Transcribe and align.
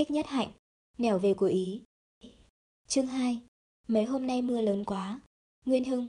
Thích 0.00 0.10
nhất 0.10 0.26
hạnh, 0.26 0.48
nẻo 0.98 1.18
về 1.18 1.34
của 1.34 1.46
Ý. 1.46 1.82
Chương 2.88 3.06
2 3.06 3.40
Mấy 3.88 4.04
hôm 4.04 4.26
nay 4.26 4.42
mưa 4.42 4.60
lớn 4.60 4.84
quá. 4.84 5.20
Nguyên 5.66 5.84
Hưng, 5.84 6.06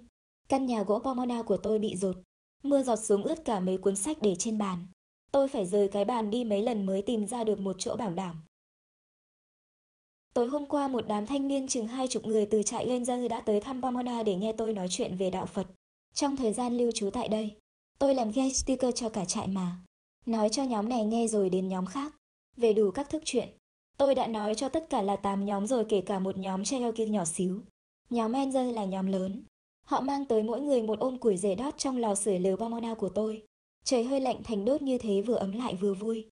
căn 0.49 0.65
nhà 0.65 0.83
gỗ 0.83 0.99
Pomona 0.99 1.43
của 1.43 1.57
tôi 1.57 1.79
bị 1.79 1.95
rột. 1.95 2.15
Mưa 2.63 2.83
giọt 2.83 2.95
xuống 2.95 3.23
ướt 3.23 3.45
cả 3.45 3.59
mấy 3.59 3.77
cuốn 3.77 3.95
sách 3.95 4.17
để 4.21 4.35
trên 4.39 4.57
bàn. 4.57 4.87
Tôi 5.31 5.47
phải 5.47 5.65
rời 5.65 5.87
cái 5.87 6.05
bàn 6.05 6.29
đi 6.29 6.43
mấy 6.43 6.63
lần 6.63 6.85
mới 6.85 7.01
tìm 7.01 7.27
ra 7.27 7.43
được 7.43 7.59
một 7.59 7.75
chỗ 7.79 7.95
bảo 7.95 8.11
đảm. 8.11 8.41
Tối 10.33 10.47
hôm 10.47 10.65
qua 10.65 10.87
một 10.87 11.07
đám 11.07 11.25
thanh 11.25 11.47
niên 11.47 11.67
chừng 11.67 11.87
hai 11.87 12.07
chục 12.07 12.25
người 12.25 12.45
từ 12.45 12.63
trại 12.63 12.87
Ranger 12.89 13.31
đã 13.31 13.41
tới 13.41 13.61
thăm 13.61 13.81
Pomona 13.81 14.23
để 14.23 14.35
nghe 14.35 14.53
tôi 14.53 14.73
nói 14.73 14.87
chuyện 14.89 15.17
về 15.17 15.29
đạo 15.29 15.45
Phật. 15.45 15.67
Trong 16.13 16.37
thời 16.37 16.53
gian 16.53 16.77
lưu 16.77 16.91
trú 16.91 17.09
tại 17.09 17.27
đây, 17.27 17.55
tôi 17.99 18.15
làm 18.15 18.31
guest 18.31 18.55
speaker 18.55 18.95
cho 18.95 19.09
cả 19.09 19.25
trại 19.25 19.47
mà. 19.47 19.75
Nói 20.25 20.49
cho 20.49 20.63
nhóm 20.63 20.89
này 20.89 21.05
nghe 21.05 21.27
rồi 21.27 21.49
đến 21.49 21.67
nhóm 21.67 21.85
khác. 21.85 22.15
Về 22.57 22.73
đủ 22.73 22.91
các 22.91 23.09
thức 23.09 23.21
chuyện. 23.25 23.49
Tôi 24.01 24.15
đã 24.15 24.27
nói 24.27 24.55
cho 24.55 24.69
tất 24.69 24.89
cả 24.89 25.01
là 25.01 25.15
8 25.15 25.45
nhóm 25.45 25.67
rồi, 25.67 25.85
kể 25.89 26.01
cả 26.01 26.19
một 26.19 26.37
nhóm 26.37 26.63
Cherokee 26.63 27.05
nhỏ 27.05 27.25
xíu. 27.25 27.61
Nhóm 28.09 28.33
Ranger 28.33 28.75
là 28.75 28.85
nhóm 28.85 29.05
lớn. 29.05 29.43
Họ 29.85 30.01
mang 30.01 30.25
tới 30.25 30.43
mỗi 30.43 30.61
người 30.61 30.81
một 30.81 30.99
ôm 30.99 31.17
củi 31.17 31.37
rể 31.37 31.55
đót 31.55 31.77
trong 31.77 31.97
lò 31.97 32.15
sưởi 32.15 32.39
lều 32.39 32.57
Pomona 32.57 32.93
của 32.93 33.09
tôi. 33.09 33.43
Trời 33.83 34.03
hơi 34.03 34.21
lạnh 34.21 34.43
thành 34.43 34.65
đốt 34.65 34.81
như 34.81 34.97
thế 34.97 35.21
vừa 35.21 35.35
ấm 35.35 35.51
lại 35.51 35.75
vừa 35.75 35.93
vui. 35.93 36.29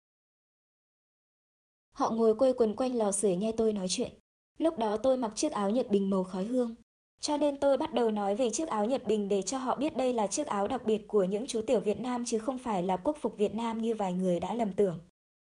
Họ 1.92 2.10
ngồi 2.10 2.34
quây 2.34 2.52
quần 2.52 2.76
quanh 2.76 2.94
lò 2.94 3.12
sưởi 3.12 3.36
nghe 3.36 3.52
tôi 3.52 3.72
nói 3.72 3.86
chuyện. 3.88 4.10
Lúc 4.58 4.78
đó 4.78 4.96
tôi 4.96 5.16
mặc 5.16 5.32
chiếc 5.36 5.52
áo 5.52 5.70
Nhật 5.70 5.90
Bình 5.90 6.10
màu 6.10 6.24
khói 6.24 6.44
hương. 6.44 6.74
Cho 7.20 7.36
nên 7.36 7.60
tôi 7.60 7.76
bắt 7.76 7.94
đầu 7.94 8.10
nói 8.10 8.34
về 8.34 8.50
chiếc 8.50 8.68
áo 8.68 8.84
Nhật 8.84 9.06
Bình 9.06 9.28
để 9.28 9.42
cho 9.42 9.58
họ 9.58 9.76
biết 9.76 9.96
đây 9.96 10.12
là 10.12 10.26
chiếc 10.26 10.46
áo 10.46 10.68
đặc 10.68 10.84
biệt 10.86 11.08
của 11.08 11.24
những 11.24 11.46
chú 11.46 11.62
tiểu 11.66 11.80
Việt 11.80 12.00
Nam 12.00 12.24
chứ 12.26 12.38
không 12.38 12.58
phải 12.58 12.82
là 12.82 12.96
quốc 12.96 13.16
phục 13.20 13.36
Việt 13.36 13.54
Nam 13.54 13.82
như 13.82 13.94
vài 13.94 14.12
người 14.12 14.40
đã 14.40 14.54
lầm 14.54 14.72
tưởng. 14.72 14.98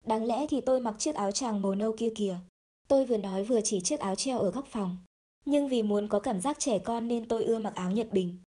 Đáng 0.09 0.25
lẽ 0.25 0.47
thì 0.49 0.61
tôi 0.61 0.81
mặc 0.81 0.95
chiếc 0.99 1.15
áo 1.15 1.31
tràng 1.31 1.63
màu 1.63 1.75
nâu 1.75 1.93
kia 1.93 2.11
kìa. 2.15 2.37
Tôi 2.89 3.07
vừa 3.07 3.17
nói 3.17 3.45
vừa 3.45 3.61
chỉ 3.61 3.81
chiếc 3.81 4.01
áo 4.01 4.15
treo 4.15 4.39
ở 4.39 4.51
góc 4.51 4.67
phòng. 4.67 4.97
Nhưng 5.45 5.69
vì 5.69 5.83
muốn 5.83 6.09
có 6.09 6.21
cảm 6.21 6.41
giác 6.41 6.59
trẻ 6.59 6.79
con 6.79 7.09
nên 7.09 7.29
tôi 7.29 7.45
ưa 7.45 7.59
mặc 7.59 7.75
áo 7.75 7.91
Nhật 7.91 8.13
Bình. 8.13 8.39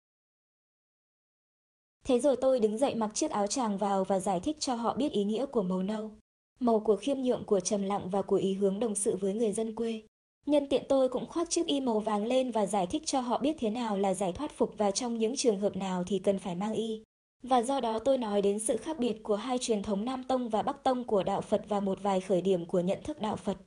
Thế 2.04 2.20
rồi 2.20 2.36
tôi 2.42 2.60
đứng 2.60 2.78
dậy 2.78 2.96
mặc 2.96 3.12
chiếc 3.14 3.32
áo 3.32 3.48
tràng 3.48 3.78
vào 3.78 4.04
và 4.04 4.20
giải 4.20 4.40
thích 4.40 4.58
cho 4.60 4.76
họ 4.76 4.94
biết 4.94 5.12
ý 5.12 5.24
nghĩa 5.24 5.46
của 5.46 5.64
màu 5.64 5.84
nâu. 5.84 6.12
Màu 6.60 6.80
của 6.80 6.96
khiêm 6.96 7.22
nhượng, 7.22 7.44
của 7.46 7.60
trầm 7.60 7.84
lặng 7.84 8.10
và 8.10 8.22
của 8.22 8.36
ý 8.36 8.54
hướng 8.54 8.80
đồng 8.80 8.96
sự 8.96 9.16
với 9.16 9.34
người 9.34 9.52
dân 9.52 9.76
quê. 9.76 10.02
Nhân 10.46 10.68
tiện 10.70 10.84
tôi 10.90 11.10
cũng 11.10 11.26
khoác 11.26 11.50
chiếc 11.50 11.68
y 11.68 11.80
màu 11.80 12.00
vàng 12.00 12.26
lên 12.26 12.52
và 12.52 12.66
giải 12.66 12.88
thích 12.88 13.02
cho 13.06 13.20
họ 13.22 13.38
biết 13.38 13.56
thế 13.60 13.70
nào 13.70 13.98
là 13.98 14.14
giải 14.14 14.34
thoát 14.34 14.52
phục 14.58 14.74
và 14.78 14.92
trong 14.92 15.18
những 15.18 15.36
trường 15.36 15.60
hợp 15.60 15.76
nào 15.76 16.04
thì 16.08 16.20
cần 16.20 16.40
phải 16.40 16.56
mang 16.56 16.74
y. 16.74 17.04
Và 17.44 17.62
do 17.62 17.80
đó 17.80 18.00
tôi 18.00 18.18
nói 18.18 18.42
đến 18.42 18.60
sự 18.60 18.78
khác 18.78 19.00
biệt 19.00 19.24
của 19.24 19.36
hai 19.36 19.58
truyền 19.58 19.84
thống 19.84 20.06
Nam 20.06 20.24
Tông 20.24 20.50
và 20.50 20.62
Bắc 20.62 20.84
Tông 20.84 21.04
của 21.04 21.24
Đạo 21.24 21.42
Phật 21.42 21.66
và 21.70 21.80
một 21.80 22.00
vài 22.02 22.22
khởi 22.22 22.42
điểm 22.42 22.66
của 22.66 22.80
nhận 22.80 23.04
thức 23.04 23.22
Đạo 23.22 23.36
Phật. 23.36 23.58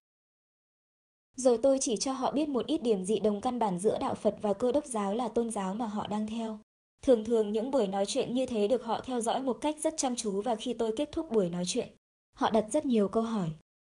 Rồi 1.37 1.59
tôi 1.63 1.79
chỉ 1.81 1.97
cho 1.97 2.13
họ 2.13 2.33
biết 2.33 2.49
một 2.49 2.67
ít 2.67 2.83
điểm 2.83 3.05
dị 3.05 3.19
đồng 3.19 3.41
căn 3.41 3.59
bản 3.59 3.79
giữa 3.79 3.99
Đạo 3.99 4.15
Phật 4.15 4.37
và 4.43 4.53
cơ 4.53 4.73
đốc 4.73 4.87
giáo 4.87 5.15
là 5.15 5.29
tôn 5.29 5.51
giáo 5.51 5.75
mà 5.75 5.87
họ 5.87 6.07
đang 6.07 6.27
theo. 6.27 6.59
Thường 7.03 7.25
thường 7.25 7.53
những 7.53 7.71
buổi 7.71 7.87
nói 7.87 8.07
chuyện 8.07 8.35
như 8.35 8.47
thế 8.47 8.69
được 8.69 8.85
họ 8.85 9.01
theo 9.05 9.21
dõi 9.21 9.43
một 9.43 9.59
cách 9.61 9.77
rất 9.83 9.95
chăm 9.97 10.17
chú 10.17 10.43
và 10.43 10.57
khi 10.57 10.73
tôi 10.73 10.93
kết 10.97 11.13
thúc 11.13 11.31
buổi 11.31 11.51
nói 11.51 11.65
chuyện, 11.67 11.89
họ 12.37 12.51
đặt 12.51 12.65
rất 12.73 12.87
nhiều 12.87 13.09
câu 13.09 13.23
hỏi. 13.23 13.49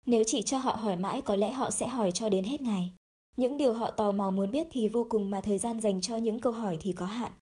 Nếu 0.06 0.22
chỉ 0.26 0.42
cho 0.42 0.58
họ 0.58 0.72
hỏi 0.72 0.96
mãi 0.96 1.22
có 1.22 1.36
lẽ 1.36 1.52
họ 1.52 1.70
sẽ 1.70 1.88
hỏi 1.88 2.12
cho 2.12 2.28
đến 2.28 2.44
hết 2.44 2.60
ngày. 2.60 2.92
Những 3.36 3.56
điều 3.56 3.72
họ 3.72 3.90
tò 3.90 4.12
mò 4.12 4.30
muốn 4.30 4.50
biết 4.50 4.66
thì 4.70 4.88
vô 4.88 5.06
cùng 5.08 5.30
mà 5.30 5.40
thời 5.40 5.58
gian 5.58 5.80
dành 5.80 6.00
cho 6.00 6.16
những 6.16 6.40
câu 6.40 6.52
hỏi 6.52 6.78
thì 6.80 6.92
có 6.92 7.06
hạn. 7.06 7.32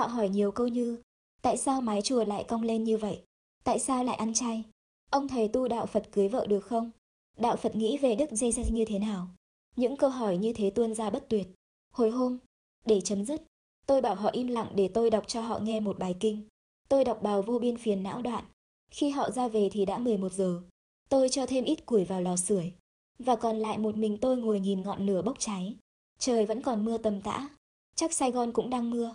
Họ 0.00 0.06
hỏi 0.06 0.28
nhiều 0.28 0.50
câu 0.50 0.68
như, 0.68 1.02
tại 1.42 1.56
sao 1.56 1.80
mái 1.80 2.02
chùa 2.02 2.24
lại 2.24 2.44
cong 2.44 2.62
lên 2.62 2.84
như 2.84 2.98
vậy? 2.98 3.22
Tại 3.64 3.78
sao 3.78 4.04
lại 4.04 4.16
ăn 4.16 4.34
chay? 4.34 4.64
Ông 5.10 5.28
thầy 5.28 5.48
tu 5.48 5.68
đạo 5.68 5.86
Phật 5.86 6.08
cưới 6.12 6.28
vợ 6.28 6.46
được 6.46 6.60
không? 6.60 6.90
Đạo 7.38 7.56
Phật 7.56 7.76
nghĩ 7.76 7.98
về 7.98 8.14
Đức 8.14 8.30
giê 8.30 8.50
như 8.72 8.84
thế 8.84 8.98
nào? 8.98 9.28
Những 9.76 9.96
câu 9.96 10.10
hỏi 10.10 10.36
như 10.36 10.52
thế 10.52 10.70
tuôn 10.70 10.94
ra 10.94 11.10
bất 11.10 11.28
tuyệt. 11.28 11.46
Hồi 11.92 12.10
hôm, 12.10 12.38
để 12.86 13.00
chấm 13.00 13.24
dứt, 13.24 13.42
tôi 13.86 14.00
bảo 14.00 14.14
họ 14.14 14.30
im 14.32 14.46
lặng 14.46 14.72
để 14.74 14.88
tôi 14.88 15.10
đọc 15.10 15.24
cho 15.26 15.40
họ 15.40 15.58
nghe 15.58 15.80
một 15.80 15.98
bài 15.98 16.16
kinh. 16.20 16.42
Tôi 16.88 17.04
đọc 17.04 17.22
bào 17.22 17.42
vô 17.42 17.58
biên 17.58 17.76
phiền 17.76 18.02
não 18.02 18.22
đoạn. 18.22 18.44
Khi 18.90 19.10
họ 19.10 19.30
ra 19.30 19.48
về 19.48 19.68
thì 19.72 19.86
đã 19.86 19.98
11 19.98 20.32
giờ. 20.32 20.62
Tôi 21.08 21.28
cho 21.28 21.46
thêm 21.46 21.64
ít 21.64 21.86
củi 21.86 22.04
vào 22.04 22.20
lò 22.20 22.36
sưởi. 22.36 22.72
Và 23.18 23.36
còn 23.36 23.58
lại 23.58 23.78
một 23.78 23.96
mình 23.96 24.18
tôi 24.20 24.36
ngồi 24.36 24.60
nhìn 24.60 24.82
ngọn 24.82 25.06
lửa 25.06 25.22
bốc 25.22 25.38
cháy. 25.38 25.76
Trời 26.18 26.46
vẫn 26.46 26.62
còn 26.62 26.84
mưa 26.84 26.98
tầm 26.98 27.20
tã. 27.20 27.48
Chắc 27.94 28.12
Sài 28.12 28.30
Gòn 28.30 28.52
cũng 28.52 28.70
đang 28.70 28.90
mưa. 28.90 29.14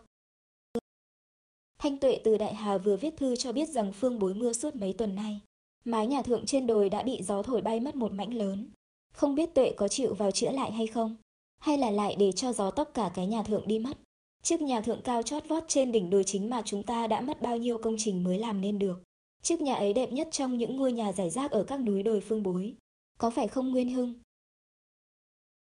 Thanh 1.85 1.97
Tuệ 1.97 2.19
từ 2.23 2.37
Đại 2.37 2.53
Hà 2.53 2.77
vừa 2.77 2.97
viết 2.97 3.17
thư 3.17 3.35
cho 3.35 3.51
biết 3.51 3.69
rằng 3.69 3.93
Phương 3.93 4.19
bối 4.19 4.33
mưa 4.33 4.53
suốt 4.53 4.75
mấy 4.75 4.93
tuần 4.93 5.15
nay. 5.15 5.39
Mái 5.83 6.07
nhà 6.07 6.21
thượng 6.21 6.45
trên 6.45 6.67
đồi 6.67 6.89
đã 6.89 7.03
bị 7.03 7.21
gió 7.23 7.41
thổi 7.41 7.61
bay 7.61 7.79
mất 7.79 7.95
một 7.95 8.11
mảnh 8.11 8.33
lớn. 8.33 8.69
Không 9.13 9.35
biết 9.35 9.53
Tuệ 9.53 9.73
có 9.77 9.87
chịu 9.87 10.13
vào 10.13 10.31
chữa 10.31 10.51
lại 10.51 10.71
hay 10.71 10.87
không? 10.87 11.15
Hay 11.59 11.77
là 11.77 11.91
lại 11.91 12.15
để 12.19 12.31
cho 12.31 12.53
gió 12.53 12.71
tốc 12.71 12.91
cả 12.93 13.11
cái 13.15 13.27
nhà 13.27 13.43
thượng 13.43 13.67
đi 13.67 13.79
mất? 13.79 13.97
Chiếc 14.43 14.61
nhà 14.61 14.81
thượng 14.81 15.01
cao 15.01 15.23
chót 15.23 15.47
vót 15.47 15.63
trên 15.67 15.91
đỉnh 15.91 16.09
đồi 16.09 16.23
chính 16.23 16.49
mà 16.49 16.61
chúng 16.65 16.83
ta 16.83 17.07
đã 17.07 17.21
mất 17.21 17.41
bao 17.41 17.57
nhiêu 17.57 17.77
công 17.77 17.95
trình 17.99 18.23
mới 18.23 18.39
làm 18.39 18.61
nên 18.61 18.79
được. 18.79 19.03
Chiếc 19.41 19.61
nhà 19.61 19.75
ấy 19.75 19.93
đẹp 19.93 20.11
nhất 20.11 20.27
trong 20.31 20.57
những 20.57 20.75
ngôi 20.75 20.91
nhà 20.91 21.11
giải 21.11 21.29
rác 21.29 21.51
ở 21.51 21.63
các 21.63 21.77
núi 21.77 22.03
đồi 22.03 22.21
phương 22.21 22.43
bối. 22.43 22.75
Có 23.17 23.29
phải 23.29 23.47
không 23.47 23.71
Nguyên 23.71 23.89
Hưng? 23.89 24.13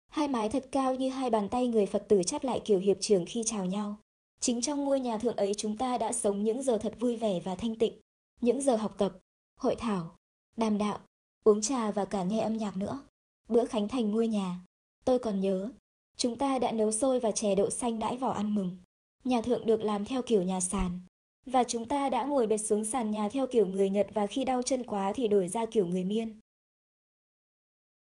Hai 0.08 0.28
mái 0.28 0.50
thật 0.50 0.66
cao 0.72 0.96
như 0.96 1.10
hai 1.10 1.30
bàn 1.30 1.50
tay 1.50 1.68
người 1.68 1.86
Phật 1.86 2.06
tử 2.08 2.24
chắp 2.24 2.44
lại 2.44 2.62
kiểu 2.66 2.80
hiệp 2.80 2.98
trường 3.00 3.26
khi 3.28 3.44
chào 3.46 3.66
nhau. 3.66 3.96
Chính 4.40 4.62
trong 4.62 4.84
ngôi 4.84 5.00
nhà 5.00 5.18
thượng 5.18 5.36
ấy 5.36 5.54
chúng 5.58 5.78
ta 5.78 5.98
đã 5.98 6.14
sống 6.14 6.44
những 6.44 6.64
giờ 6.64 6.78
thật 6.78 6.94
vui 7.00 7.16
vẻ 7.16 7.40
và 7.40 7.56
thanh 7.56 7.76
tịnh. 7.76 7.94
Những 8.42 8.62
giờ 8.62 8.76
học 8.76 8.96
tập, 8.98 9.18
hội 9.60 9.76
thảo, 9.76 10.16
đàm 10.58 10.78
đạo, 10.78 11.00
uống 11.44 11.62
trà 11.62 11.92
và 11.92 12.06
cả 12.06 12.24
nghe 12.24 12.40
âm 12.40 12.58
nhạc 12.58 12.78
nữa. 12.78 13.00
Bữa 13.48 13.66
khánh 13.66 13.88
thành 13.88 14.12
ngôi 14.12 14.28
nhà. 14.28 14.60
Tôi 15.06 15.20
còn 15.20 15.42
nhớ, 15.42 15.72
chúng 16.18 16.36
ta 16.36 16.60
đã 16.60 16.72
nấu 16.72 16.92
xôi 16.92 17.20
và 17.20 17.32
chè 17.32 17.56
đậu 17.56 17.70
xanh 17.70 18.00
đãi 18.00 18.18
vào 18.18 18.32
ăn 18.32 18.56
mừng. 18.56 18.78
Nhà 19.24 19.42
thượng 19.42 19.66
được 19.66 19.82
làm 19.82 20.06
theo 20.06 20.22
kiểu 20.22 20.44
nhà 20.44 20.60
sàn. 20.60 21.00
Và 21.46 21.64
chúng 21.64 21.86
ta 21.86 22.10
đã 22.10 22.24
ngồi 22.24 22.48
bệt 22.48 22.58
xuống 22.58 22.86
sàn 22.86 23.12
nhà 23.12 23.30
theo 23.30 23.48
kiểu 23.48 23.66
người 23.68 23.90
Nhật 23.90 24.08
và 24.14 24.28
khi 24.28 24.46
đau 24.46 24.62
chân 24.62 24.84
quá 24.84 25.14
thì 25.16 25.28
đổi 25.28 25.48
ra 25.48 25.66
kiểu 25.66 25.88
người 25.88 26.04
Miên. 26.04 26.40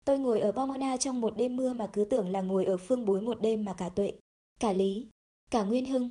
Tôi 0.04 0.18
ngồi 0.18 0.40
ở 0.40 0.52
Pomona 0.52 0.96
trong 0.96 1.20
một 1.20 1.36
đêm 1.36 1.56
mưa 1.56 1.72
mà 1.72 1.90
cứ 1.92 2.04
tưởng 2.04 2.28
là 2.28 2.40
ngồi 2.40 2.64
ở 2.64 2.76
phương 2.76 3.04
bối 3.04 3.20
một 3.20 3.40
đêm 3.40 3.64
mà 3.64 3.72
cả 3.72 3.88
tuệ, 3.88 4.12
cả 4.60 4.72
lý, 4.72 5.06
cả 5.50 5.62
nguyên 5.62 5.86
hưng, 5.86 6.10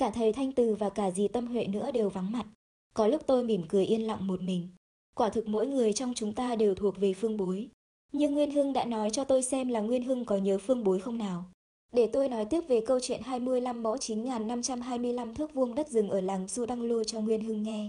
cả 0.00 0.10
thầy 0.10 0.32
Thanh 0.32 0.52
Từ 0.52 0.74
và 0.74 0.90
cả 0.90 1.10
dì 1.10 1.28
Tâm 1.28 1.46
Huệ 1.46 1.66
nữa 1.66 1.90
đều 1.90 2.08
vắng 2.08 2.32
mặt. 2.32 2.46
Có 2.94 3.06
lúc 3.06 3.22
tôi 3.26 3.44
mỉm 3.44 3.62
cười 3.68 3.86
yên 3.86 4.06
lặng 4.06 4.26
một 4.26 4.42
mình. 4.42 4.68
Quả 5.14 5.28
thực 5.28 5.48
mỗi 5.48 5.66
người 5.66 5.92
trong 5.92 6.14
chúng 6.14 6.32
ta 6.32 6.56
đều 6.56 6.74
thuộc 6.74 6.96
về 6.98 7.14
phương 7.14 7.36
bối. 7.36 7.68
Nhưng 8.12 8.34
Nguyên 8.34 8.50
Hưng 8.50 8.72
đã 8.72 8.84
nói 8.84 9.10
cho 9.10 9.24
tôi 9.24 9.42
xem 9.42 9.68
là 9.68 9.80
Nguyên 9.80 10.04
Hưng 10.04 10.24
có 10.24 10.36
nhớ 10.36 10.58
phương 10.58 10.84
bối 10.84 11.00
không 11.00 11.18
nào. 11.18 11.44
Để 11.92 12.06
tôi 12.12 12.28
nói 12.28 12.44
tiếp 12.44 12.60
về 12.68 12.80
câu 12.86 13.00
chuyện 13.00 13.22
25 13.22 13.82
mẫu 13.82 13.96
9.525 13.96 15.34
thước 15.34 15.54
vuông 15.54 15.74
đất 15.74 15.88
rừng 15.88 16.10
ở 16.10 16.20
làng 16.20 16.48
Du 16.48 16.66
Đăng 16.66 16.82
Lô 16.82 17.04
cho 17.04 17.20
Nguyên 17.20 17.44
Hưng 17.44 17.62
nghe. 17.62 17.88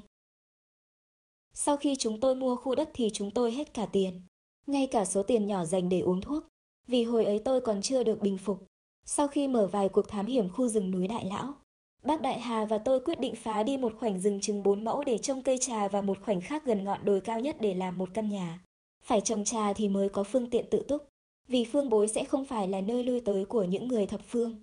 Sau 1.53 1.77
khi 1.77 1.95
chúng 1.95 2.19
tôi 2.19 2.35
mua 2.35 2.55
khu 2.55 2.75
đất 2.75 2.89
thì 2.93 3.09
chúng 3.13 3.31
tôi 3.31 3.51
hết 3.51 3.73
cả 3.73 3.85
tiền. 3.85 4.21
Ngay 4.67 4.87
cả 4.87 5.05
số 5.05 5.23
tiền 5.23 5.47
nhỏ 5.47 5.65
dành 5.65 5.89
để 5.89 5.99
uống 5.99 6.21
thuốc. 6.21 6.43
Vì 6.87 7.03
hồi 7.03 7.25
ấy 7.25 7.39
tôi 7.39 7.61
còn 7.61 7.81
chưa 7.81 8.03
được 8.03 8.21
bình 8.21 8.37
phục. 8.37 8.63
Sau 9.05 9.27
khi 9.27 9.47
mở 9.47 9.67
vài 9.67 9.89
cuộc 9.89 10.07
thám 10.07 10.25
hiểm 10.25 10.49
khu 10.49 10.67
rừng 10.67 10.91
núi 10.91 11.07
Đại 11.07 11.25
Lão, 11.25 11.53
Bác 12.03 12.21
Đại 12.21 12.39
Hà 12.39 12.65
và 12.65 12.77
tôi 12.77 12.99
quyết 12.99 13.19
định 13.19 13.35
phá 13.35 13.63
đi 13.63 13.77
một 13.77 13.93
khoảnh 13.99 14.19
rừng 14.19 14.39
chừng 14.41 14.63
4 14.63 14.83
mẫu 14.83 15.03
để 15.03 15.17
trồng 15.17 15.43
cây 15.43 15.57
trà 15.57 15.87
và 15.87 16.01
một 16.01 16.17
khoảnh 16.21 16.41
khác 16.41 16.65
gần 16.65 16.83
ngọn 16.83 17.05
đồi 17.05 17.21
cao 17.21 17.39
nhất 17.39 17.55
để 17.59 17.73
làm 17.73 17.97
một 17.97 18.09
căn 18.13 18.29
nhà. 18.29 18.59
Phải 19.03 19.21
trồng 19.21 19.43
trà 19.43 19.73
thì 19.73 19.89
mới 19.89 20.09
có 20.09 20.23
phương 20.23 20.49
tiện 20.49 20.65
tự 20.71 20.83
túc, 20.87 21.07
vì 21.47 21.65
phương 21.65 21.89
bối 21.89 22.07
sẽ 22.07 22.23
không 22.23 22.45
phải 22.45 22.67
là 22.67 22.81
nơi 22.81 23.03
lui 23.03 23.21
tới 23.21 23.45
của 23.45 23.63
những 23.63 23.87
người 23.87 24.05
thập 24.05 24.21
phương. 24.27 24.55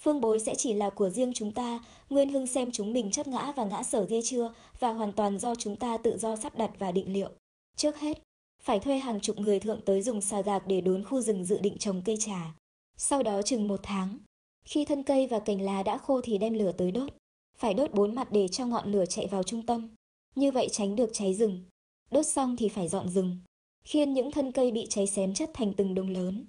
Phương 0.00 0.20
bối 0.20 0.38
sẽ 0.40 0.54
chỉ 0.54 0.74
là 0.74 0.90
của 0.90 1.10
riêng 1.10 1.32
chúng 1.34 1.52
ta, 1.52 1.84
Nguyên 2.10 2.28
Hưng 2.28 2.46
xem 2.46 2.70
chúng 2.72 2.92
mình 2.92 3.10
chấp 3.10 3.26
ngã 3.28 3.52
và 3.56 3.64
ngã 3.64 3.82
sở 3.82 4.04
ghê 4.04 4.20
chưa, 4.24 4.54
và 4.80 4.92
hoàn 4.92 5.12
toàn 5.12 5.38
do 5.38 5.54
chúng 5.54 5.76
ta 5.76 5.96
tự 5.96 6.18
do 6.18 6.36
sắp 6.36 6.58
đặt 6.58 6.70
và 6.78 6.92
định 6.92 7.12
liệu. 7.12 7.28
Trước 7.76 7.98
hết, 7.98 8.22
phải 8.62 8.80
thuê 8.80 8.98
hàng 8.98 9.20
chục 9.20 9.38
người 9.38 9.60
thượng 9.60 9.80
tới 9.80 10.02
dùng 10.02 10.20
xà 10.20 10.40
gạc 10.40 10.66
để 10.66 10.80
đốn 10.80 11.04
khu 11.04 11.20
rừng 11.20 11.44
dự 11.44 11.58
định 11.58 11.78
trồng 11.78 12.02
cây 12.04 12.16
trà. 12.20 12.54
Sau 12.96 13.22
đó 13.22 13.42
chừng 13.42 13.68
một 13.68 13.80
tháng, 13.82 14.18
khi 14.66 14.84
thân 14.84 15.02
cây 15.02 15.26
và 15.26 15.38
cành 15.38 15.60
lá 15.60 15.82
đã 15.82 15.98
khô 15.98 16.20
thì 16.20 16.38
đem 16.38 16.54
lửa 16.54 16.72
tới 16.72 16.90
đốt. 16.90 17.12
Phải 17.58 17.74
đốt 17.74 17.94
bốn 17.94 18.14
mặt 18.14 18.28
để 18.32 18.48
cho 18.48 18.66
ngọn 18.66 18.92
lửa 18.92 19.04
chạy 19.06 19.26
vào 19.26 19.42
trung 19.42 19.66
tâm. 19.66 19.88
Như 20.34 20.52
vậy 20.52 20.68
tránh 20.72 20.96
được 20.96 21.10
cháy 21.12 21.34
rừng. 21.34 21.64
Đốt 22.10 22.26
xong 22.26 22.56
thì 22.56 22.68
phải 22.68 22.88
dọn 22.88 23.08
rừng. 23.08 23.38
Khiên 23.84 24.12
những 24.12 24.30
thân 24.30 24.52
cây 24.52 24.70
bị 24.70 24.86
cháy 24.90 25.06
xém 25.06 25.34
chất 25.34 25.50
thành 25.54 25.72
từng 25.76 25.94
đống 25.94 26.08
lớn. 26.08 26.46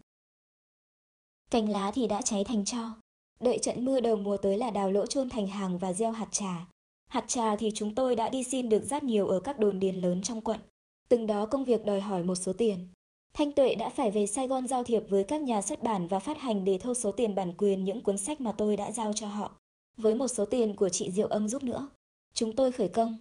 Cành 1.51 1.69
lá 1.69 1.91
thì 1.91 2.07
đã 2.07 2.21
cháy 2.21 2.43
thành 2.43 2.65
tro. 2.65 2.95
Đợi 3.39 3.59
trận 3.61 3.85
mưa 3.85 3.99
đầu 3.99 4.15
mùa 4.15 4.37
tới 4.37 4.57
là 4.57 4.69
đào 4.69 4.91
lỗ 4.91 5.05
chôn 5.05 5.29
thành 5.29 5.47
hàng 5.47 5.77
và 5.77 5.93
gieo 5.93 6.11
hạt 6.11 6.27
trà. 6.31 6.67
Hạt 7.07 7.25
trà 7.27 7.55
thì 7.55 7.71
chúng 7.75 7.95
tôi 7.95 8.15
đã 8.15 8.29
đi 8.29 8.43
xin 8.43 8.69
được 8.69 8.83
rất 8.83 9.03
nhiều 9.03 9.27
ở 9.27 9.39
các 9.39 9.59
đồn 9.59 9.79
điền 9.79 9.95
lớn 9.95 10.21
trong 10.21 10.41
quận. 10.41 10.59
Từng 11.09 11.27
đó 11.27 11.45
công 11.45 11.63
việc 11.63 11.85
đòi 11.85 12.01
hỏi 12.01 12.23
một 12.23 12.35
số 12.35 12.53
tiền. 12.53 12.87
Thanh 13.33 13.51
Tuệ 13.51 13.75
đã 13.75 13.89
phải 13.89 14.11
về 14.11 14.27
Sài 14.27 14.47
Gòn 14.47 14.67
giao 14.67 14.83
thiệp 14.83 15.03
với 15.09 15.23
các 15.23 15.41
nhà 15.41 15.61
xuất 15.61 15.83
bản 15.83 16.07
và 16.07 16.19
phát 16.19 16.37
hành 16.37 16.65
để 16.65 16.77
thâu 16.77 16.93
số 16.93 17.11
tiền 17.11 17.35
bản 17.35 17.53
quyền 17.57 17.83
những 17.83 18.01
cuốn 18.01 18.17
sách 18.17 18.41
mà 18.41 18.51
tôi 18.51 18.77
đã 18.77 18.91
giao 18.91 19.13
cho 19.13 19.27
họ. 19.27 19.57
Với 19.97 20.15
một 20.15 20.27
số 20.27 20.45
tiền 20.45 20.75
của 20.75 20.89
chị 20.89 21.11
Diệu 21.11 21.27
Âm 21.27 21.47
giúp 21.47 21.63
nữa. 21.63 21.89
Chúng 22.33 22.55
tôi 22.55 22.71
khởi 22.71 22.89
công. 22.89 23.17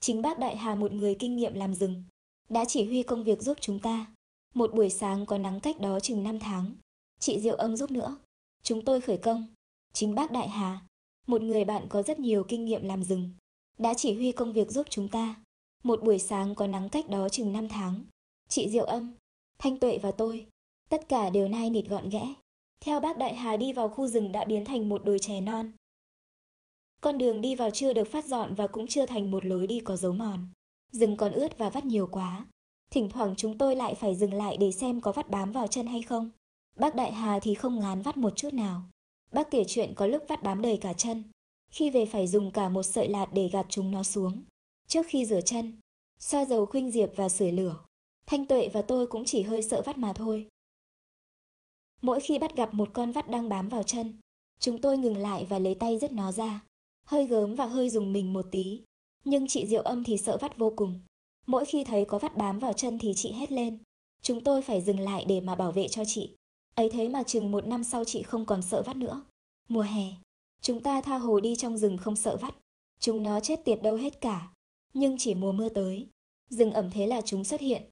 Chính 0.00 0.22
bác 0.22 0.38
Đại 0.38 0.56
Hà 0.56 0.74
một 0.74 0.92
người 0.92 1.14
kinh 1.14 1.36
nghiệm 1.36 1.54
làm 1.54 1.74
rừng, 1.74 2.04
đã 2.48 2.64
chỉ 2.64 2.84
huy 2.84 3.02
công 3.02 3.24
việc 3.24 3.42
giúp 3.42 3.58
chúng 3.60 3.78
ta. 3.78 4.06
Một 4.54 4.74
buổi 4.74 4.90
sáng 4.90 5.26
có 5.26 5.38
nắng 5.38 5.60
cách 5.60 5.80
đó 5.80 6.00
chừng 6.00 6.22
5 6.22 6.38
tháng. 6.38 6.74
Chị 7.18 7.40
Diệu 7.40 7.54
Âm 7.54 7.76
giúp 7.76 7.90
nữa. 7.90 8.16
Chúng 8.62 8.84
tôi 8.84 9.00
khởi 9.00 9.18
công. 9.18 9.46
Chính 9.92 10.14
bác 10.14 10.32
Đại 10.32 10.48
Hà, 10.48 10.80
một 11.26 11.42
người 11.42 11.64
bạn 11.64 11.86
có 11.88 12.02
rất 12.02 12.18
nhiều 12.18 12.44
kinh 12.48 12.64
nghiệm 12.64 12.82
làm 12.82 13.04
rừng, 13.04 13.30
đã 13.78 13.94
chỉ 13.94 14.14
huy 14.14 14.32
công 14.32 14.52
việc 14.52 14.70
giúp 14.70 14.86
chúng 14.90 15.08
ta. 15.08 15.34
Một 15.82 16.02
buổi 16.02 16.18
sáng 16.18 16.54
có 16.54 16.66
nắng 16.66 16.88
cách 16.88 17.08
đó 17.08 17.28
chừng 17.28 17.52
5 17.52 17.68
tháng. 17.68 18.04
Chị 18.48 18.68
Diệu 18.68 18.84
Âm, 18.84 19.14
Thanh 19.58 19.78
Tuệ 19.78 19.98
và 19.98 20.10
tôi, 20.10 20.46
tất 20.88 21.08
cả 21.08 21.30
đều 21.30 21.48
nai 21.48 21.70
nịt 21.70 21.84
gọn 21.88 22.08
ghẽ. 22.08 22.34
Theo 22.80 23.00
bác 23.00 23.18
Đại 23.18 23.34
Hà 23.34 23.56
đi 23.56 23.72
vào 23.72 23.88
khu 23.88 24.06
rừng 24.06 24.32
đã 24.32 24.44
biến 24.44 24.64
thành 24.64 24.88
một 24.88 25.04
đồi 25.04 25.18
chè 25.18 25.40
non. 25.40 25.72
Con 27.00 27.18
đường 27.18 27.40
đi 27.40 27.54
vào 27.54 27.70
chưa 27.70 27.92
được 27.92 28.08
phát 28.08 28.24
dọn 28.24 28.54
và 28.54 28.66
cũng 28.66 28.86
chưa 28.86 29.06
thành 29.06 29.30
một 29.30 29.44
lối 29.44 29.66
đi 29.66 29.80
có 29.80 29.96
dấu 29.96 30.12
mòn. 30.12 30.48
Rừng 30.92 31.16
còn 31.16 31.32
ướt 31.32 31.58
và 31.58 31.70
vắt 31.70 31.84
nhiều 31.84 32.06
quá. 32.06 32.46
Thỉnh 32.90 33.08
thoảng 33.10 33.34
chúng 33.36 33.58
tôi 33.58 33.76
lại 33.76 33.94
phải 33.94 34.14
dừng 34.14 34.34
lại 34.34 34.56
để 34.56 34.72
xem 34.72 35.00
có 35.00 35.12
vắt 35.12 35.30
bám 35.30 35.52
vào 35.52 35.66
chân 35.66 35.86
hay 35.86 36.02
không. 36.02 36.30
Bác 36.76 36.94
Đại 36.94 37.12
Hà 37.12 37.38
thì 37.40 37.54
không 37.54 37.80
ngán 37.80 38.02
vắt 38.02 38.16
một 38.16 38.36
chút 38.36 38.54
nào. 38.54 38.82
Bác 39.32 39.50
kể 39.50 39.64
chuyện 39.68 39.94
có 39.94 40.06
lúc 40.06 40.22
vắt 40.28 40.42
bám 40.42 40.62
đầy 40.62 40.76
cả 40.76 40.92
chân. 40.92 41.24
Khi 41.70 41.90
về 41.90 42.06
phải 42.06 42.26
dùng 42.26 42.50
cả 42.50 42.68
một 42.68 42.82
sợi 42.82 43.08
lạt 43.08 43.26
để 43.32 43.48
gạt 43.48 43.66
chúng 43.68 43.90
nó 43.90 44.02
xuống. 44.02 44.42
Trước 44.88 45.06
khi 45.06 45.24
rửa 45.24 45.40
chân, 45.40 45.76
xoa 46.18 46.44
dầu 46.44 46.66
khuynh 46.66 46.90
diệp 46.90 47.10
và 47.16 47.28
sưởi 47.28 47.52
lửa. 47.52 47.76
Thanh 48.30 48.46
Tuệ 48.46 48.68
và 48.68 48.82
tôi 48.82 49.06
cũng 49.06 49.24
chỉ 49.24 49.42
hơi 49.42 49.62
sợ 49.62 49.82
vắt 49.82 49.98
mà 49.98 50.12
thôi. 50.12 50.48
Mỗi 52.02 52.20
khi 52.20 52.38
bắt 52.38 52.56
gặp 52.56 52.74
một 52.74 52.88
con 52.92 53.12
vắt 53.12 53.30
đang 53.30 53.48
bám 53.48 53.68
vào 53.68 53.82
chân, 53.82 54.16
chúng 54.60 54.80
tôi 54.80 54.98
ngừng 54.98 55.16
lại 55.16 55.46
và 55.48 55.58
lấy 55.58 55.74
tay 55.74 55.98
dứt 55.98 56.12
nó 56.12 56.32
ra. 56.32 56.64
Hơi 57.06 57.26
gớm 57.26 57.54
và 57.54 57.66
hơi 57.66 57.90
dùng 57.90 58.12
mình 58.12 58.32
một 58.32 58.46
tí. 58.50 58.82
Nhưng 59.24 59.46
chị 59.46 59.66
Diệu 59.66 59.82
Âm 59.82 60.04
thì 60.04 60.16
sợ 60.16 60.38
vắt 60.40 60.58
vô 60.58 60.72
cùng. 60.76 61.00
Mỗi 61.46 61.64
khi 61.64 61.84
thấy 61.84 62.04
có 62.04 62.18
vắt 62.18 62.36
bám 62.36 62.58
vào 62.58 62.72
chân 62.72 62.98
thì 62.98 63.12
chị 63.16 63.32
hét 63.32 63.52
lên. 63.52 63.78
Chúng 64.22 64.44
tôi 64.44 64.62
phải 64.62 64.80
dừng 64.80 65.00
lại 65.00 65.24
để 65.28 65.40
mà 65.40 65.54
bảo 65.54 65.72
vệ 65.72 65.88
cho 65.88 66.04
chị. 66.04 66.36
Ấy 66.74 66.90
thế 66.90 67.08
mà 67.08 67.22
chừng 67.22 67.50
một 67.50 67.66
năm 67.66 67.84
sau 67.84 68.04
chị 68.04 68.22
không 68.22 68.46
còn 68.46 68.62
sợ 68.62 68.82
vắt 68.82 68.96
nữa. 68.96 69.22
Mùa 69.68 69.82
hè, 69.82 70.04
chúng 70.60 70.80
ta 70.80 71.00
tha 71.00 71.18
hồ 71.18 71.40
đi 71.40 71.56
trong 71.56 71.78
rừng 71.78 71.96
không 71.98 72.16
sợ 72.16 72.36
vắt. 72.36 72.54
Chúng 73.00 73.22
nó 73.22 73.40
chết 73.40 73.64
tiệt 73.64 73.82
đâu 73.82 73.96
hết 73.96 74.20
cả. 74.20 74.52
Nhưng 74.94 75.18
chỉ 75.18 75.34
mùa 75.34 75.52
mưa 75.52 75.68
tới, 75.68 76.06
rừng 76.48 76.72
ẩm 76.72 76.90
thế 76.90 77.06
là 77.06 77.20
chúng 77.20 77.44
xuất 77.44 77.60
hiện. 77.60 77.82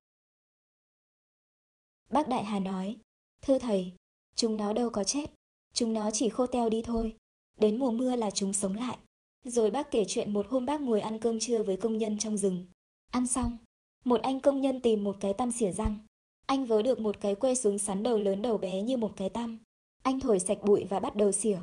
Bác 2.10 2.28
Đại 2.28 2.44
Hà 2.44 2.58
nói, 2.58 2.96
thưa 3.42 3.58
thầy, 3.58 3.92
chúng 4.34 4.56
nó 4.56 4.72
đâu 4.72 4.90
có 4.90 5.04
chết, 5.04 5.30
chúng 5.74 5.92
nó 5.92 6.10
chỉ 6.10 6.28
khô 6.28 6.46
teo 6.46 6.68
đi 6.68 6.82
thôi. 6.82 7.16
Đến 7.60 7.78
mùa 7.78 7.90
mưa 7.90 8.16
là 8.16 8.30
chúng 8.30 8.52
sống 8.52 8.74
lại. 8.74 8.98
Rồi 9.44 9.70
bác 9.70 9.90
kể 9.90 10.04
chuyện 10.08 10.32
một 10.32 10.46
hôm 10.48 10.66
bác 10.66 10.80
ngồi 10.80 11.00
ăn 11.00 11.18
cơm 11.18 11.38
trưa 11.38 11.62
với 11.62 11.76
công 11.76 11.98
nhân 11.98 12.18
trong 12.18 12.36
rừng. 12.36 12.66
Ăn 13.10 13.26
xong, 13.26 13.58
một 14.04 14.22
anh 14.22 14.40
công 14.40 14.60
nhân 14.60 14.80
tìm 14.80 15.04
một 15.04 15.16
cái 15.20 15.32
tăm 15.32 15.50
xỉa 15.50 15.72
răng. 15.72 15.98
Anh 16.46 16.66
vớ 16.66 16.82
được 16.82 17.00
một 17.00 17.20
cái 17.20 17.34
que 17.34 17.54
xuống 17.54 17.78
sắn 17.78 18.02
đầu 18.02 18.18
lớn 18.18 18.42
đầu 18.42 18.58
bé 18.58 18.82
như 18.82 18.96
một 18.96 19.12
cái 19.16 19.28
tăm. 19.28 19.58
Anh 20.02 20.20
thổi 20.20 20.38
sạch 20.38 20.58
bụi 20.62 20.84
và 20.84 21.00
bắt 21.00 21.16
đầu 21.16 21.32
xỉa. 21.32 21.58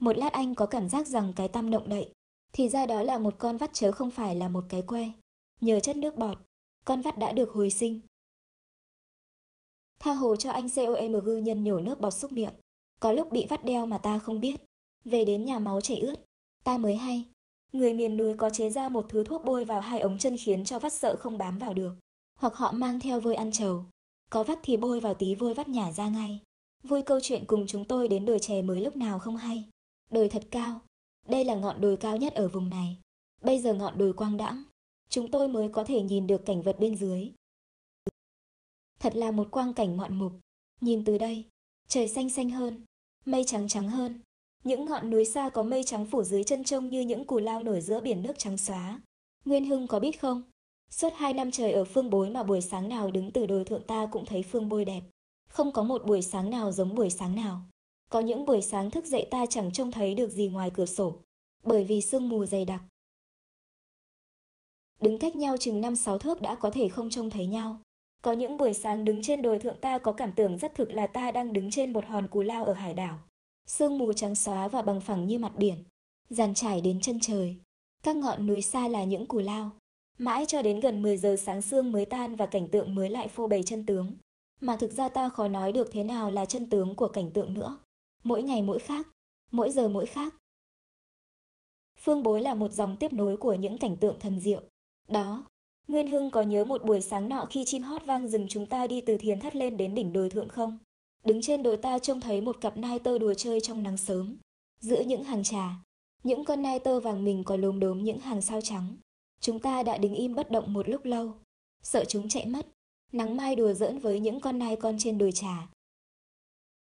Một 0.00 0.18
lát 0.18 0.32
anh 0.32 0.54
có 0.54 0.66
cảm 0.66 0.88
giác 0.88 1.06
rằng 1.06 1.32
cái 1.36 1.48
tăm 1.48 1.70
động 1.70 1.88
đậy. 1.88 2.10
Thì 2.52 2.68
ra 2.68 2.86
đó 2.86 3.02
là 3.02 3.18
một 3.18 3.34
con 3.38 3.56
vắt 3.56 3.70
chớ 3.72 3.92
không 3.92 4.10
phải 4.10 4.36
là 4.36 4.48
một 4.48 4.64
cái 4.68 4.82
que. 4.82 5.10
Nhờ 5.60 5.80
chất 5.80 5.96
nước 5.96 6.16
bọt, 6.16 6.38
con 6.84 7.00
vắt 7.00 7.18
đã 7.18 7.32
được 7.32 7.50
hồi 7.50 7.70
sinh. 7.70 8.00
Tha 9.98 10.12
hồ 10.12 10.36
cho 10.36 10.50
anh 10.50 10.68
COMG 10.76 11.44
nhân 11.44 11.64
nhổ 11.64 11.80
nước 11.80 12.00
bọt 12.00 12.14
xúc 12.14 12.32
miệng. 12.32 12.54
Có 13.00 13.12
lúc 13.12 13.32
bị 13.32 13.46
vắt 13.48 13.64
đeo 13.64 13.86
mà 13.86 13.98
ta 13.98 14.18
không 14.18 14.40
biết. 14.40 14.60
Về 15.04 15.24
đến 15.24 15.44
nhà 15.44 15.58
máu 15.58 15.80
chảy 15.80 15.98
ướt. 15.98 16.14
Ta 16.64 16.78
mới 16.78 16.96
hay. 16.96 17.24
Người 17.72 17.94
miền 17.94 18.16
núi 18.16 18.34
có 18.36 18.50
chế 18.50 18.70
ra 18.70 18.88
một 18.88 19.06
thứ 19.08 19.24
thuốc 19.24 19.44
bôi 19.44 19.64
vào 19.64 19.80
hai 19.80 20.00
ống 20.00 20.18
chân 20.18 20.36
khiến 20.36 20.64
cho 20.64 20.78
vắt 20.78 20.92
sợ 20.92 21.16
không 21.16 21.38
bám 21.38 21.58
vào 21.58 21.74
được. 21.74 21.92
Hoặc 22.38 22.54
họ 22.54 22.72
mang 22.72 23.00
theo 23.00 23.20
vôi 23.20 23.34
ăn 23.34 23.52
trầu. 23.52 23.84
Có 24.30 24.44
vắt 24.44 24.58
thì 24.62 24.76
bôi 24.76 25.00
vào 25.00 25.14
tí 25.14 25.34
vôi 25.34 25.54
vắt 25.54 25.68
nhả 25.68 25.92
ra 25.92 26.08
ngay. 26.08 26.40
Vui 26.82 27.02
câu 27.02 27.20
chuyện 27.22 27.44
cùng 27.46 27.66
chúng 27.66 27.84
tôi 27.84 28.08
đến 28.08 28.24
đồi 28.26 28.38
chè 28.38 28.62
mới 28.62 28.80
lúc 28.80 28.96
nào 28.96 29.18
không 29.18 29.36
hay. 29.36 29.64
Đồi 30.10 30.28
thật 30.28 30.42
cao. 30.50 30.80
Đây 31.28 31.44
là 31.44 31.54
ngọn 31.54 31.80
đồi 31.80 31.96
cao 31.96 32.16
nhất 32.16 32.34
ở 32.34 32.48
vùng 32.48 32.70
này. 32.70 32.96
Bây 33.42 33.60
giờ 33.60 33.74
ngọn 33.74 33.98
đồi 33.98 34.12
quang 34.12 34.36
đãng. 34.36 34.62
Chúng 35.08 35.30
tôi 35.30 35.48
mới 35.48 35.68
có 35.68 35.84
thể 35.84 36.02
nhìn 36.02 36.26
được 36.26 36.46
cảnh 36.46 36.62
vật 36.62 36.80
bên 36.80 36.96
dưới. 36.96 37.30
Thật 39.00 39.16
là 39.16 39.30
một 39.30 39.48
quang 39.50 39.74
cảnh 39.74 39.96
ngoạn 39.96 40.18
mục. 40.18 40.32
Nhìn 40.80 41.04
từ 41.04 41.18
đây, 41.18 41.44
trời 41.88 42.08
xanh 42.08 42.30
xanh 42.30 42.50
hơn, 42.50 42.84
mây 43.24 43.44
trắng 43.44 43.68
trắng 43.68 43.88
hơn. 43.88 44.20
Những 44.64 44.84
ngọn 44.84 45.10
núi 45.10 45.24
xa 45.24 45.48
có 45.48 45.62
mây 45.62 45.84
trắng 45.84 46.06
phủ 46.06 46.22
dưới 46.22 46.44
chân 46.44 46.64
trông 46.64 46.88
như 46.88 47.00
những 47.00 47.24
cù 47.24 47.38
lao 47.38 47.62
nổi 47.62 47.80
giữa 47.80 48.00
biển 48.00 48.22
nước 48.22 48.38
trắng 48.38 48.56
xóa. 48.56 49.00
Nguyên 49.44 49.64
Hưng 49.64 49.86
có 49.86 50.00
biết 50.00 50.20
không? 50.20 50.42
Suốt 50.90 51.12
hai 51.16 51.32
năm 51.32 51.50
trời 51.50 51.72
ở 51.72 51.84
phương 51.84 52.10
bối 52.10 52.30
mà 52.30 52.42
buổi 52.42 52.60
sáng 52.60 52.88
nào 52.88 53.10
đứng 53.10 53.30
từ 53.30 53.46
đồi 53.46 53.64
thượng 53.64 53.82
ta 53.82 54.06
cũng 54.12 54.24
thấy 54.24 54.42
phương 54.42 54.68
bôi 54.68 54.84
đẹp. 54.84 55.02
Không 55.48 55.72
có 55.72 55.82
một 55.82 56.06
buổi 56.06 56.22
sáng 56.22 56.50
nào 56.50 56.72
giống 56.72 56.94
buổi 56.94 57.10
sáng 57.10 57.34
nào. 57.34 57.60
Có 58.10 58.20
những 58.20 58.44
buổi 58.44 58.62
sáng 58.62 58.90
thức 58.90 59.06
dậy 59.06 59.28
ta 59.30 59.46
chẳng 59.46 59.72
trông 59.72 59.92
thấy 59.92 60.14
được 60.14 60.30
gì 60.30 60.48
ngoài 60.48 60.70
cửa 60.74 60.86
sổ, 60.86 61.16
bởi 61.64 61.84
vì 61.84 62.00
sương 62.00 62.28
mù 62.28 62.46
dày 62.46 62.64
đặc. 62.64 62.82
Đứng 65.00 65.18
cách 65.18 65.36
nhau 65.36 65.56
chừng 65.56 65.80
năm 65.80 65.96
sáu 65.96 66.18
thước 66.18 66.42
đã 66.42 66.54
có 66.54 66.70
thể 66.70 66.88
không 66.88 67.10
trông 67.10 67.30
thấy 67.30 67.46
nhau. 67.46 67.80
Có 68.26 68.32
những 68.32 68.56
buổi 68.56 68.74
sáng 68.74 69.04
đứng 69.04 69.22
trên 69.22 69.42
đồi 69.42 69.58
thượng 69.58 69.80
ta 69.80 69.98
có 69.98 70.12
cảm 70.12 70.32
tưởng 70.32 70.58
rất 70.58 70.74
thực 70.74 70.90
là 70.90 71.06
ta 71.06 71.30
đang 71.30 71.52
đứng 71.52 71.70
trên 71.70 71.92
một 71.92 72.04
hòn 72.06 72.28
cù 72.28 72.42
lao 72.42 72.64
ở 72.64 72.72
hải 72.72 72.94
đảo. 72.94 73.18
Sương 73.66 73.98
mù 73.98 74.12
trắng 74.12 74.34
xóa 74.34 74.68
và 74.68 74.82
bằng 74.82 75.00
phẳng 75.00 75.26
như 75.26 75.38
mặt 75.38 75.52
biển, 75.56 75.84
dàn 76.30 76.54
trải 76.54 76.80
đến 76.80 77.00
chân 77.00 77.18
trời. 77.20 77.56
Các 78.02 78.16
ngọn 78.16 78.46
núi 78.46 78.62
xa 78.62 78.88
là 78.88 79.04
những 79.04 79.26
cù 79.26 79.38
lao. 79.38 79.70
Mãi 80.18 80.44
cho 80.46 80.62
đến 80.62 80.80
gần 80.80 81.02
10 81.02 81.16
giờ 81.16 81.36
sáng 81.36 81.62
sương 81.62 81.92
mới 81.92 82.04
tan 82.04 82.36
và 82.36 82.46
cảnh 82.46 82.68
tượng 82.68 82.94
mới 82.94 83.10
lại 83.10 83.28
phô 83.28 83.48
bày 83.48 83.62
chân 83.62 83.86
tướng. 83.86 84.12
Mà 84.60 84.76
thực 84.76 84.92
ra 84.92 85.08
ta 85.08 85.28
khó 85.28 85.48
nói 85.48 85.72
được 85.72 85.88
thế 85.92 86.04
nào 86.04 86.30
là 86.30 86.44
chân 86.44 86.70
tướng 86.70 86.94
của 86.94 87.08
cảnh 87.08 87.30
tượng 87.30 87.54
nữa. 87.54 87.78
Mỗi 88.24 88.42
ngày 88.42 88.62
mỗi 88.62 88.78
khác, 88.78 89.08
mỗi 89.50 89.70
giờ 89.70 89.88
mỗi 89.88 90.06
khác. 90.06 90.34
Phương 91.98 92.22
bối 92.22 92.40
là 92.40 92.54
một 92.54 92.72
dòng 92.72 92.96
tiếp 92.96 93.12
nối 93.12 93.36
của 93.36 93.54
những 93.54 93.78
cảnh 93.78 93.96
tượng 93.96 94.20
thần 94.20 94.40
diệu. 94.40 94.62
Đó, 95.08 95.44
Nguyên 95.88 96.10
Hưng 96.10 96.30
có 96.30 96.42
nhớ 96.42 96.64
một 96.64 96.84
buổi 96.84 97.00
sáng 97.00 97.28
nọ 97.28 97.46
khi 97.50 97.64
chim 97.64 97.82
hót 97.82 98.06
vang 98.06 98.28
rừng 98.28 98.46
chúng 98.48 98.66
ta 98.66 98.86
đi 98.86 99.00
từ 99.00 99.16
thiền 99.16 99.40
thất 99.40 99.56
lên 99.56 99.76
đến 99.76 99.94
đỉnh 99.94 100.12
đồi 100.12 100.30
thượng 100.30 100.48
không? 100.48 100.78
Đứng 101.24 101.42
trên 101.42 101.62
đồi 101.62 101.76
ta 101.76 101.98
trông 101.98 102.20
thấy 102.20 102.40
một 102.40 102.60
cặp 102.60 102.76
nai 102.76 102.98
tơ 102.98 103.18
đùa 103.18 103.34
chơi 103.34 103.60
trong 103.60 103.82
nắng 103.82 103.96
sớm. 103.96 104.36
Giữa 104.80 105.00
những 105.00 105.24
hàng 105.24 105.44
trà, 105.44 105.70
những 106.22 106.44
con 106.44 106.62
nai 106.62 106.78
tơ 106.78 107.00
vàng 107.00 107.24
mình 107.24 107.44
có 107.44 107.56
lốm 107.56 107.80
đốm 107.80 108.02
những 108.02 108.18
hàng 108.18 108.42
sao 108.42 108.60
trắng. 108.60 108.96
Chúng 109.40 109.60
ta 109.60 109.82
đã 109.82 109.98
đứng 109.98 110.14
im 110.14 110.34
bất 110.34 110.50
động 110.50 110.72
một 110.72 110.88
lúc 110.88 111.04
lâu, 111.04 111.32
sợ 111.82 112.04
chúng 112.04 112.28
chạy 112.28 112.46
mất. 112.46 112.66
Nắng 113.12 113.36
mai 113.36 113.56
đùa 113.56 113.72
giỡn 113.72 113.98
với 113.98 114.20
những 114.20 114.40
con 114.40 114.58
nai 114.58 114.76
con 114.76 114.96
trên 114.98 115.18
đồi 115.18 115.32
trà. 115.32 115.68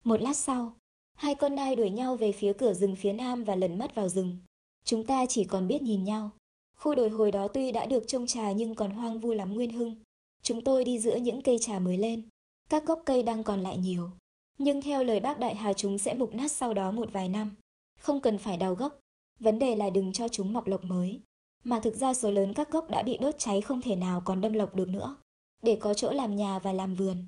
Một 0.04 0.22
lát 0.22 0.38
sau, 0.38 0.74
hai 1.16 1.36
con 1.36 1.56
nai 1.56 1.76
đuổi 1.76 1.90
nhau 1.90 2.16
về 2.16 2.32
phía 2.32 2.54
cửa 2.54 2.74
rừng 2.74 2.96
phía 2.96 3.14
nam 3.14 3.44
và 3.44 3.56
lẩn 3.56 3.80
mất 3.80 3.96
vào 3.96 4.10
rừng. 4.10 4.38
Chúng 4.84 5.04
ta 5.04 5.26
chỉ 5.26 5.44
còn 5.44 5.68
biết 5.68 5.82
nhìn 5.82 6.04
nhau. 6.04 6.32
Khu 6.82 6.96
đồi 6.96 7.10
hồi 7.10 7.32
đó 7.32 7.48
tuy 7.48 7.72
đã 7.72 7.86
được 7.86 8.04
trông 8.08 8.28
trà 8.28 8.52
nhưng 8.52 8.76
còn 8.76 8.92
hoang 8.92 9.20
vu 9.20 9.34
lắm 9.34 9.54
nguyên 9.54 9.72
hưng. 9.72 9.96
Chúng 10.42 10.64
tôi 10.64 10.86
đi 10.86 11.00
giữa 11.00 11.16
những 11.16 11.42
cây 11.42 11.58
trà 11.62 11.80
mới 11.80 11.98
lên. 11.98 12.30
Các 12.70 12.86
gốc 12.86 13.02
cây 13.06 13.24
đang 13.24 13.44
còn 13.44 13.64
lại 13.64 13.78
nhiều. 13.78 14.10
Nhưng 14.58 14.82
theo 14.82 15.04
lời 15.04 15.20
bác 15.20 15.40
Đại 15.40 15.56
Hà 15.56 15.74
chúng 15.74 15.98
sẽ 15.98 16.14
mục 16.14 16.36
nát 16.36 16.52
sau 16.52 16.74
đó 16.74 16.92
một 16.92 17.10
vài 17.12 17.30
năm. 17.30 17.56
Không 18.00 18.22
cần 18.22 18.38
phải 18.38 18.58
đào 18.58 18.76
gốc. 18.76 19.00
Vấn 19.40 19.60
đề 19.60 19.76
là 19.76 19.90
đừng 19.90 20.14
cho 20.14 20.28
chúng 20.28 20.54
mọc 20.54 20.68
lộc 20.68 20.84
mới. 20.84 21.22
Mà 21.64 21.80
thực 21.80 21.96
ra 21.96 22.14
số 22.14 22.32
lớn 22.32 22.54
các 22.54 22.72
gốc 22.72 22.90
đã 22.90 23.04
bị 23.04 23.18
đốt 23.18 23.36
cháy 23.38 23.62
không 23.62 23.82
thể 23.82 23.96
nào 23.96 24.22
còn 24.26 24.42
đâm 24.42 24.54
lộc 24.54 24.76
được 24.76 24.88
nữa. 24.90 25.16
Để 25.64 25.78
có 25.82 25.94
chỗ 25.94 26.12
làm 26.12 26.36
nhà 26.36 26.60
và 26.60 26.74
làm 26.74 26.96
vườn. 26.96 27.26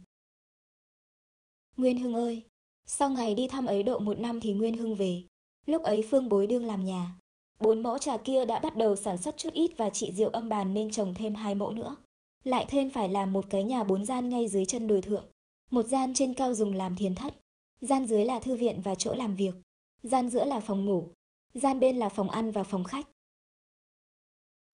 Nguyên 1.78 2.00
Hưng 2.00 2.14
ơi! 2.14 2.44
Sau 2.86 3.10
ngày 3.10 3.36
đi 3.36 3.48
thăm 3.48 3.66
ấy 3.66 3.84
độ 3.84 4.00
một 4.00 4.20
năm 4.20 4.40
thì 4.40 4.54
Nguyên 4.54 4.78
Hưng 4.78 4.96
về. 4.96 5.24
Lúc 5.66 5.84
ấy 5.84 6.08
Phương 6.10 6.30
Bối 6.30 6.48
đương 6.48 6.66
làm 6.66 6.86
nhà. 6.86 7.16
Bốn 7.64 7.84
mẫu 7.84 7.98
trà 7.98 8.18
kia 8.18 8.46
đã 8.46 8.60
bắt 8.60 8.78
đầu 8.78 8.96
sản 8.96 9.18
xuất 9.18 9.38
chút 9.38 9.54
ít 9.54 9.72
và 9.78 9.90
chị 9.90 10.12
Diệu 10.12 10.30
âm 10.30 10.50
bàn 10.50 10.74
nên 10.74 10.92
trồng 10.92 11.14
thêm 11.14 11.36
hai 11.36 11.56
mẫu 11.56 11.72
nữa. 11.72 11.96
Lại 12.44 12.66
thêm 12.70 12.90
phải 12.90 13.10
làm 13.10 13.34
một 13.34 13.46
cái 13.50 13.64
nhà 13.64 13.84
bốn 13.84 14.06
gian 14.06 14.30
ngay 14.30 14.48
dưới 14.48 14.66
chân 14.66 14.88
đồi 14.88 15.02
thượng. 15.02 15.26
Một 15.72 15.86
gian 15.86 16.14
trên 16.14 16.34
cao 16.34 16.54
dùng 16.54 16.74
làm 16.74 16.96
thiền 16.96 17.16
thất. 17.16 17.36
Gian 17.82 18.06
dưới 18.06 18.26
là 18.26 18.40
thư 18.40 18.56
viện 18.56 18.82
và 18.82 18.96
chỗ 18.96 19.14
làm 19.14 19.36
việc. 19.36 19.56
Gian 20.04 20.30
giữa 20.30 20.46
là 20.46 20.60
phòng 20.60 20.86
ngủ. 20.86 21.08
Gian 21.54 21.80
bên 21.80 21.98
là 21.98 22.10
phòng 22.10 22.30
ăn 22.30 22.52
và 22.52 22.64
phòng 22.64 22.84
khách. 22.84 23.08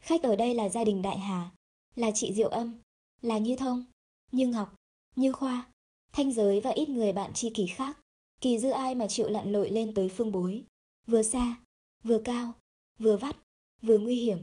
Khách 0.02 0.24
ở 0.24 0.36
đây 0.36 0.54
là 0.54 0.70
gia 0.70 0.84
đình 0.84 1.02
Đại 1.02 1.18
Hà, 1.18 1.52
là 1.96 2.12
chị 2.12 2.34
Diệu 2.34 2.50
Âm, 2.50 2.80
là 3.22 3.38
Như 3.38 3.56
Thông, 3.56 3.86
Như 4.32 4.48
Ngọc, 4.48 4.76
Như 5.16 5.32
Khoa, 5.32 5.72
Thanh 6.12 6.32
Giới 6.32 6.62
và 6.62 6.70
ít 6.70 6.90
người 6.90 7.14
bạn 7.14 7.34
tri 7.34 7.50
kỷ 7.50 7.68
khác. 7.68 7.98
Kỳ 8.42 8.60
dư 8.60 8.70
ai 8.70 8.96
mà 8.96 9.08
chịu 9.08 9.30
lặn 9.30 9.52
lội 9.52 9.70
lên 9.70 9.94
tới 9.94 10.10
phương 10.10 10.32
bối. 10.32 10.64
Vừa 11.08 11.24
xa, 11.24 11.56
vừa 12.04 12.20
cao, 12.20 12.54
vừa 13.00 13.18
vắt, 13.18 13.36
vừa 13.82 13.98
nguy 13.98 14.16
hiểm. 14.16 14.38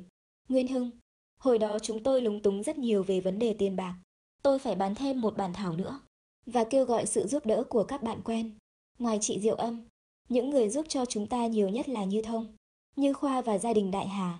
Nguyên 0.48 0.68
Hưng, 0.68 0.90
hồi 1.38 1.58
đó 1.58 1.78
chúng 1.78 2.02
tôi 2.02 2.22
lúng 2.22 2.42
túng 2.42 2.62
rất 2.62 2.78
nhiều 2.78 3.02
về 3.02 3.20
vấn 3.20 3.38
đề 3.38 3.54
tiền 3.58 3.76
bạc. 3.76 3.98
Tôi 4.42 4.58
phải 4.58 4.74
bán 4.74 4.94
thêm 4.94 5.20
một 5.20 5.36
bản 5.36 5.52
thảo 5.52 5.76
nữa 5.76 6.00
và 6.46 6.64
kêu 6.64 6.84
gọi 6.84 7.06
sự 7.06 7.26
giúp 7.26 7.46
đỡ 7.46 7.64
của 7.68 7.84
các 7.84 8.02
bạn 8.02 8.20
quen. 8.24 8.54
Ngoài 8.98 9.18
chị 9.20 9.40
Diệu 9.40 9.54
Âm, 9.54 9.84
những 10.28 10.50
người 10.50 10.68
giúp 10.68 10.86
cho 10.88 11.04
chúng 11.04 11.26
ta 11.26 11.46
nhiều 11.46 11.68
nhất 11.68 11.88
là 11.88 12.04
Như 12.04 12.22
Thông, 12.22 12.56
Như 12.96 13.12
Khoa 13.12 13.42
và 13.42 13.58
gia 13.58 13.72
đình 13.72 13.90
Đại 13.90 14.08
Hà. 14.08 14.38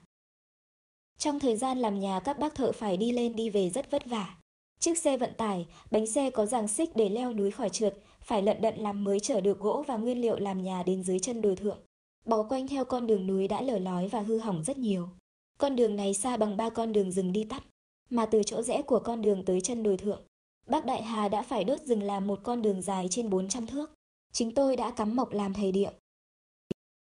Trong 1.18 1.40
thời 1.40 1.56
gian 1.56 1.78
làm 1.78 2.00
nhà 2.00 2.20
các 2.20 2.38
bác 2.38 2.54
thợ 2.54 2.73
phải 2.73 2.96
đi 2.96 3.12
lên 3.12 3.37
đi 3.37 3.50
về 3.50 3.70
rất 3.70 3.90
vất 3.90 4.06
vả. 4.06 4.38
Chiếc 4.78 4.99
xe 4.99 5.16
vận 5.16 5.35
tải, 5.37 5.66
bánh 5.90 6.06
xe 6.06 6.30
có 6.30 6.46
giàng 6.46 6.68
xích 6.68 6.90
để 6.96 7.08
leo 7.08 7.32
núi 7.32 7.50
khỏi 7.50 7.68
trượt, 7.70 7.99
phải 8.20 8.42
lận 8.42 8.61
đận 8.61 8.78
làm 8.78 9.04
mới 9.04 9.20
chở 9.20 9.40
được 9.40 9.58
gỗ 9.58 9.85
và 9.87 9.96
nguyên 9.96 10.20
liệu 10.20 10.38
làm 10.38 10.62
nhà 10.62 10.82
đến 10.82 11.02
dưới 11.02 11.18
chân 11.18 11.40
đồi 11.40 11.56
thượng. 11.56 11.78
Bó 12.26 12.42
quanh 12.42 12.68
theo 12.68 12.85
con 12.85 13.06
đường 13.06 13.26
núi 13.26 13.49
đã 13.49 13.62
lở 13.62 13.78
lói 13.78 14.09
và 14.09 14.21
hư 14.21 14.38
hỏng 14.38 14.64
rất 14.64 14.78
nhiều. 14.78 15.09
Con 15.59 15.76
đường 15.76 15.97
này 15.97 16.14
xa 16.14 16.37
bằng 16.37 16.56
ba 16.56 16.71
con 16.71 16.92
đường 16.92 17.12
rừng 17.12 17.33
đi 17.33 17.45
tắt, 17.45 17.62
mà 18.11 18.26
từ 18.26 18.42
chỗ 18.47 18.62
rẽ 18.62 18.83
của 18.83 18.99
con 18.99 19.23
đường 19.23 19.45
tới 19.45 19.61
chân 19.61 19.83
đồi 19.83 19.97
thượng, 19.97 20.23
bác 20.66 20.85
Đại 20.85 21.02
Hà 21.02 21.28
đã 21.28 21.42
phải 21.42 21.64
đốt 21.64 21.80
rừng 21.80 22.02
làm 22.02 22.26
một 22.26 22.40
con 22.42 22.62
đường 22.62 22.83
dài 22.83 23.06
trên 23.11 23.30
400 23.30 23.66
thước. 23.66 23.90
Chính 24.33 24.54
tôi 24.54 24.76
đã 24.76 24.90
cắm 24.90 25.16
mộc 25.16 25.33
làm 25.33 25.54
thầy 25.54 25.73
địa. 25.73 25.90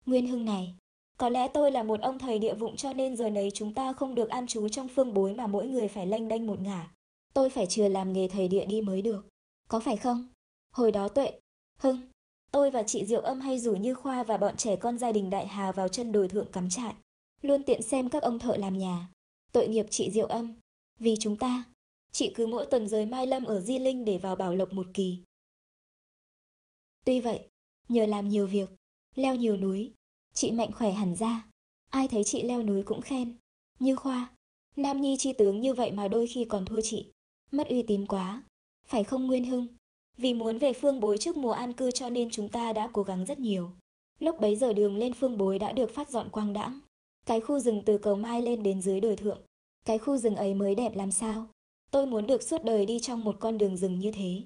Nguyên 0.06 0.26
Hưng 0.26 0.44
này, 0.44 0.74
có 1.18 1.28
lẽ 1.28 1.48
tôi 1.48 1.72
là 1.72 1.82
một 1.82 2.00
ông 2.00 2.18
thầy 2.18 2.38
địa 2.38 2.54
vụng 2.54 2.76
cho 2.76 2.92
nên 2.92 3.16
giờ 3.16 3.30
này 3.30 3.50
chúng 3.54 3.74
ta 3.74 3.92
không 3.92 4.14
được 4.14 4.28
an 4.28 4.46
trú 4.46 4.68
trong 4.68 4.88
phương 4.88 5.14
bối 5.14 5.34
mà 5.34 5.46
mỗi 5.46 5.66
người 5.66 5.88
phải 5.88 6.06
lanh 6.06 6.28
đanh 6.28 6.46
một 6.46 6.60
ngả. 6.60 6.92
Tôi 7.34 7.50
phải 7.50 7.66
chừa 7.66 7.88
làm 7.88 8.12
nghề 8.12 8.28
thầy 8.28 8.48
địa 8.48 8.64
đi 8.64 8.80
mới 8.80 9.02
được. 9.02 9.28
Có 9.68 9.80
phải 9.80 9.96
không? 9.96 10.28
Hồi 10.70 10.92
đó 10.92 11.08
tuệ, 11.08 11.40
Hưng, 11.78 12.11
tôi 12.52 12.70
và 12.70 12.82
chị 12.82 13.04
Diệu 13.04 13.20
Âm 13.20 13.40
hay 13.40 13.58
rủ 13.58 13.76
Như 13.76 13.94
Khoa 13.94 14.22
và 14.22 14.36
bọn 14.36 14.56
trẻ 14.56 14.76
con 14.76 14.98
gia 14.98 15.12
đình 15.12 15.30
Đại 15.30 15.46
Hà 15.46 15.72
vào 15.72 15.88
chân 15.88 16.12
đồi 16.12 16.28
thượng 16.28 16.52
cắm 16.52 16.68
trại. 16.70 16.94
Luôn 17.42 17.62
tiện 17.62 17.82
xem 17.82 18.08
các 18.08 18.22
ông 18.22 18.38
thợ 18.38 18.56
làm 18.56 18.78
nhà. 18.78 19.08
Tội 19.52 19.68
nghiệp 19.68 19.86
chị 19.90 20.10
Diệu 20.10 20.26
Âm. 20.26 20.54
Vì 20.98 21.16
chúng 21.20 21.36
ta, 21.36 21.64
chị 22.12 22.32
cứ 22.34 22.46
mỗi 22.46 22.66
tuần 22.66 22.88
rời 22.88 23.06
Mai 23.06 23.26
Lâm 23.26 23.44
ở 23.44 23.60
Di 23.60 23.78
Linh 23.78 24.04
để 24.04 24.18
vào 24.18 24.36
Bảo 24.36 24.54
Lộc 24.54 24.72
một 24.72 24.86
kỳ. 24.94 25.18
Tuy 27.04 27.20
vậy, 27.20 27.48
nhờ 27.88 28.06
làm 28.06 28.28
nhiều 28.28 28.46
việc, 28.46 28.70
leo 29.14 29.34
nhiều 29.34 29.56
núi, 29.56 29.92
chị 30.34 30.50
mạnh 30.50 30.72
khỏe 30.72 30.92
hẳn 30.92 31.16
ra. 31.16 31.46
Ai 31.90 32.08
thấy 32.08 32.24
chị 32.24 32.42
leo 32.42 32.62
núi 32.62 32.82
cũng 32.82 33.00
khen. 33.00 33.36
Như 33.78 33.96
Khoa, 33.96 34.30
Nam 34.76 35.00
Nhi 35.00 35.16
chi 35.18 35.32
tướng 35.32 35.60
như 35.60 35.74
vậy 35.74 35.92
mà 35.92 36.08
đôi 36.08 36.26
khi 36.26 36.44
còn 36.44 36.64
thua 36.64 36.80
chị. 36.82 37.12
Mất 37.50 37.68
uy 37.68 37.82
tín 37.82 38.06
quá. 38.06 38.42
Phải 38.86 39.04
không 39.04 39.26
Nguyên 39.26 39.44
Hưng? 39.44 39.66
Vì 40.16 40.34
muốn 40.34 40.58
về 40.58 40.72
phương 40.72 41.00
bối 41.00 41.18
trước 41.18 41.36
mùa 41.36 41.52
an 41.52 41.72
cư 41.72 41.90
cho 41.90 42.10
nên 42.10 42.30
chúng 42.30 42.48
ta 42.48 42.72
đã 42.72 42.88
cố 42.92 43.02
gắng 43.02 43.24
rất 43.24 43.38
nhiều. 43.38 43.70
Lúc 44.18 44.40
bấy 44.40 44.56
giờ 44.56 44.72
đường 44.72 44.96
lên 44.96 45.14
phương 45.14 45.38
bối 45.38 45.58
đã 45.58 45.72
được 45.72 45.94
phát 45.94 46.10
dọn 46.10 46.28
quang 46.28 46.52
đãng. 46.52 46.80
Cái 47.26 47.40
khu 47.40 47.58
rừng 47.58 47.82
từ 47.86 47.98
cầu 47.98 48.14
Mai 48.14 48.42
lên 48.42 48.62
đến 48.62 48.82
dưới 48.82 49.00
đồi 49.00 49.16
thượng. 49.16 49.40
Cái 49.84 49.98
khu 49.98 50.16
rừng 50.16 50.36
ấy 50.36 50.54
mới 50.54 50.74
đẹp 50.74 50.96
làm 50.96 51.12
sao. 51.12 51.46
Tôi 51.90 52.06
muốn 52.06 52.26
được 52.26 52.42
suốt 52.42 52.64
đời 52.64 52.86
đi 52.86 53.00
trong 53.00 53.24
một 53.24 53.36
con 53.40 53.58
đường 53.58 53.76
rừng 53.76 53.98
như 53.98 54.12
thế. 54.12 54.42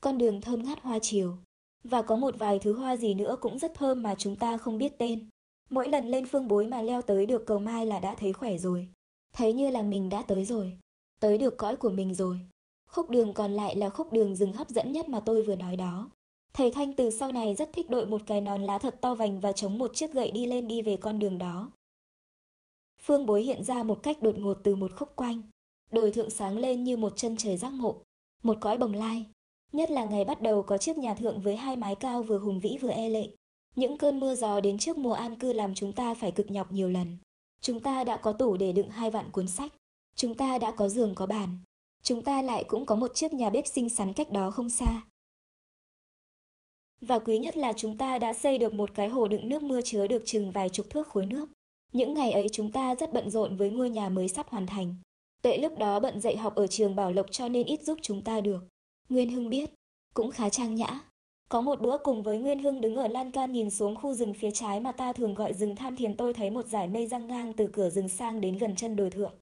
Con 0.00 0.18
đường 0.18 0.40
thơm 0.40 0.62
ngát 0.64 0.80
hoa 0.80 0.98
chiều. 1.02 1.36
Và 1.84 2.02
có 2.02 2.16
một 2.16 2.38
vài 2.38 2.58
thứ 2.58 2.72
hoa 2.72 2.96
gì 2.96 3.14
nữa 3.14 3.36
cũng 3.40 3.58
rất 3.58 3.74
thơm 3.74 4.02
mà 4.02 4.14
chúng 4.18 4.36
ta 4.36 4.56
không 4.56 4.78
biết 4.78 4.98
tên. 4.98 5.28
Mỗi 5.70 5.88
lần 5.88 6.06
lên 6.06 6.26
phương 6.26 6.48
bối 6.48 6.66
mà 6.66 6.82
leo 6.82 7.02
tới 7.02 7.26
được 7.26 7.46
cầu 7.46 7.58
Mai 7.58 7.86
là 7.86 8.00
đã 8.00 8.14
thấy 8.14 8.32
khỏe 8.32 8.58
rồi. 8.58 8.88
Thấy 9.32 9.52
như 9.52 9.70
là 9.70 9.82
mình 9.82 10.08
đã 10.08 10.22
tới 10.22 10.44
rồi. 10.44 10.78
Tới 11.20 11.38
được 11.38 11.56
cõi 11.56 11.76
của 11.76 11.90
mình 11.90 12.14
rồi. 12.14 12.40
Khúc 12.88 13.10
đường 13.10 13.34
còn 13.34 13.52
lại 13.52 13.76
là 13.76 13.90
khúc 13.90 14.12
đường 14.12 14.36
rừng 14.36 14.52
hấp 14.52 14.68
dẫn 14.68 14.92
nhất 14.92 15.08
mà 15.08 15.20
tôi 15.20 15.42
vừa 15.42 15.56
nói 15.56 15.76
đó. 15.76 16.10
Thầy 16.52 16.70
Thanh 16.70 16.92
từ 16.92 17.10
sau 17.10 17.32
này 17.32 17.54
rất 17.54 17.72
thích 17.72 17.90
đội 17.90 18.06
một 18.06 18.22
cái 18.26 18.40
nón 18.40 18.62
lá 18.62 18.78
thật 18.78 19.00
to 19.00 19.14
vành 19.14 19.40
và 19.40 19.52
chống 19.52 19.78
một 19.78 19.94
chiếc 19.94 20.12
gậy 20.12 20.30
đi 20.30 20.46
lên 20.46 20.68
đi 20.68 20.82
về 20.82 20.96
con 20.96 21.18
đường 21.18 21.38
đó. 21.38 21.70
Phương 23.02 23.26
bối 23.26 23.42
hiện 23.42 23.64
ra 23.64 23.82
một 23.82 24.02
cách 24.02 24.22
đột 24.22 24.38
ngột 24.38 24.58
từ 24.64 24.76
một 24.76 24.90
khúc 24.96 25.16
quanh. 25.16 25.42
Đồi 25.92 26.12
thượng 26.12 26.30
sáng 26.30 26.58
lên 26.58 26.84
như 26.84 26.96
một 26.96 27.12
chân 27.16 27.36
trời 27.36 27.56
giác 27.56 27.72
ngộ, 27.72 28.02
một 28.42 28.56
cõi 28.60 28.78
bồng 28.78 28.94
lai. 28.94 29.26
Nhất 29.72 29.90
là 29.90 30.04
ngày 30.04 30.24
bắt 30.24 30.42
đầu 30.42 30.62
có 30.62 30.78
chiếc 30.78 30.98
nhà 30.98 31.14
thượng 31.14 31.40
với 31.40 31.56
hai 31.56 31.76
mái 31.76 31.94
cao 31.94 32.22
vừa 32.22 32.38
hùng 32.38 32.60
vĩ 32.60 32.78
vừa 32.80 32.90
e 32.90 33.08
lệ. 33.08 33.28
Những 33.76 33.98
cơn 33.98 34.20
mưa 34.20 34.34
gió 34.34 34.60
đến 34.60 34.78
trước 34.78 34.98
mùa 34.98 35.12
an 35.12 35.38
cư 35.38 35.52
làm 35.52 35.74
chúng 35.74 35.92
ta 35.92 36.14
phải 36.14 36.30
cực 36.30 36.50
nhọc 36.50 36.72
nhiều 36.72 36.88
lần. 36.88 37.16
Chúng 37.60 37.80
ta 37.80 38.04
đã 38.04 38.16
có 38.16 38.32
tủ 38.32 38.56
để 38.56 38.72
đựng 38.72 38.90
hai 38.90 39.10
vạn 39.10 39.30
cuốn 39.30 39.48
sách. 39.48 39.72
Chúng 40.16 40.34
ta 40.34 40.58
đã 40.58 40.70
có 40.70 40.88
giường 40.88 41.14
có 41.14 41.26
bàn. 41.26 41.58
Chúng 42.08 42.22
ta 42.22 42.42
lại 42.42 42.64
cũng 42.64 42.86
có 42.86 42.94
một 42.94 43.14
chiếc 43.14 43.32
nhà 43.32 43.50
bếp 43.50 43.66
xinh 43.66 43.88
xắn 43.88 44.12
cách 44.12 44.30
đó 44.30 44.50
không 44.50 44.70
xa. 44.70 45.02
Và 47.00 47.18
quý 47.18 47.38
nhất 47.38 47.56
là 47.56 47.72
chúng 47.72 47.98
ta 47.98 48.18
đã 48.18 48.32
xây 48.32 48.58
được 48.58 48.74
một 48.74 48.90
cái 48.94 49.08
hồ 49.08 49.28
đựng 49.28 49.48
nước 49.48 49.62
mưa 49.62 49.80
chứa 49.82 50.06
được 50.06 50.22
chừng 50.26 50.50
vài 50.50 50.68
chục 50.68 50.86
thước 50.90 51.08
khối 51.08 51.26
nước. 51.26 51.48
Những 51.92 52.14
ngày 52.14 52.32
ấy 52.32 52.46
chúng 52.52 52.72
ta 52.72 52.94
rất 52.94 53.12
bận 53.12 53.30
rộn 53.30 53.56
với 53.56 53.70
ngôi 53.70 53.90
nhà 53.90 54.08
mới 54.08 54.28
sắp 54.28 54.48
hoàn 54.48 54.66
thành. 54.66 54.94
Tệ 55.42 55.58
lúc 55.58 55.78
đó 55.78 56.00
bận 56.00 56.20
dạy 56.20 56.36
học 56.36 56.54
ở 56.54 56.66
trường 56.66 56.96
Bảo 56.96 57.12
Lộc 57.12 57.26
cho 57.30 57.48
nên 57.48 57.66
ít 57.66 57.82
giúp 57.82 57.98
chúng 58.02 58.24
ta 58.24 58.40
được. 58.40 58.60
Nguyên 59.08 59.30
Hưng 59.30 59.48
biết, 59.48 59.70
cũng 60.14 60.30
khá 60.30 60.48
trang 60.48 60.74
nhã. 60.74 61.00
Có 61.48 61.60
một 61.60 61.80
bữa 61.80 61.98
cùng 61.98 62.22
với 62.22 62.38
Nguyên 62.38 62.62
Hưng 62.62 62.80
đứng 62.80 62.96
ở 62.96 63.08
lan 63.08 63.30
can 63.30 63.52
nhìn 63.52 63.70
xuống 63.70 63.96
khu 63.96 64.14
rừng 64.14 64.34
phía 64.34 64.50
trái 64.50 64.80
mà 64.80 64.92
ta 64.92 65.12
thường 65.12 65.34
gọi 65.34 65.52
rừng 65.52 65.76
tham 65.76 65.96
thiền 65.96 66.16
tôi 66.16 66.34
thấy 66.34 66.50
một 66.50 66.66
dải 66.66 66.88
mây 66.88 67.06
răng 67.06 67.26
ngang 67.26 67.52
từ 67.52 67.68
cửa 67.72 67.90
rừng 67.90 68.08
sang 68.08 68.40
đến 68.40 68.58
gần 68.58 68.76
chân 68.76 68.96
đồi 68.96 69.10
thượng. 69.10 69.32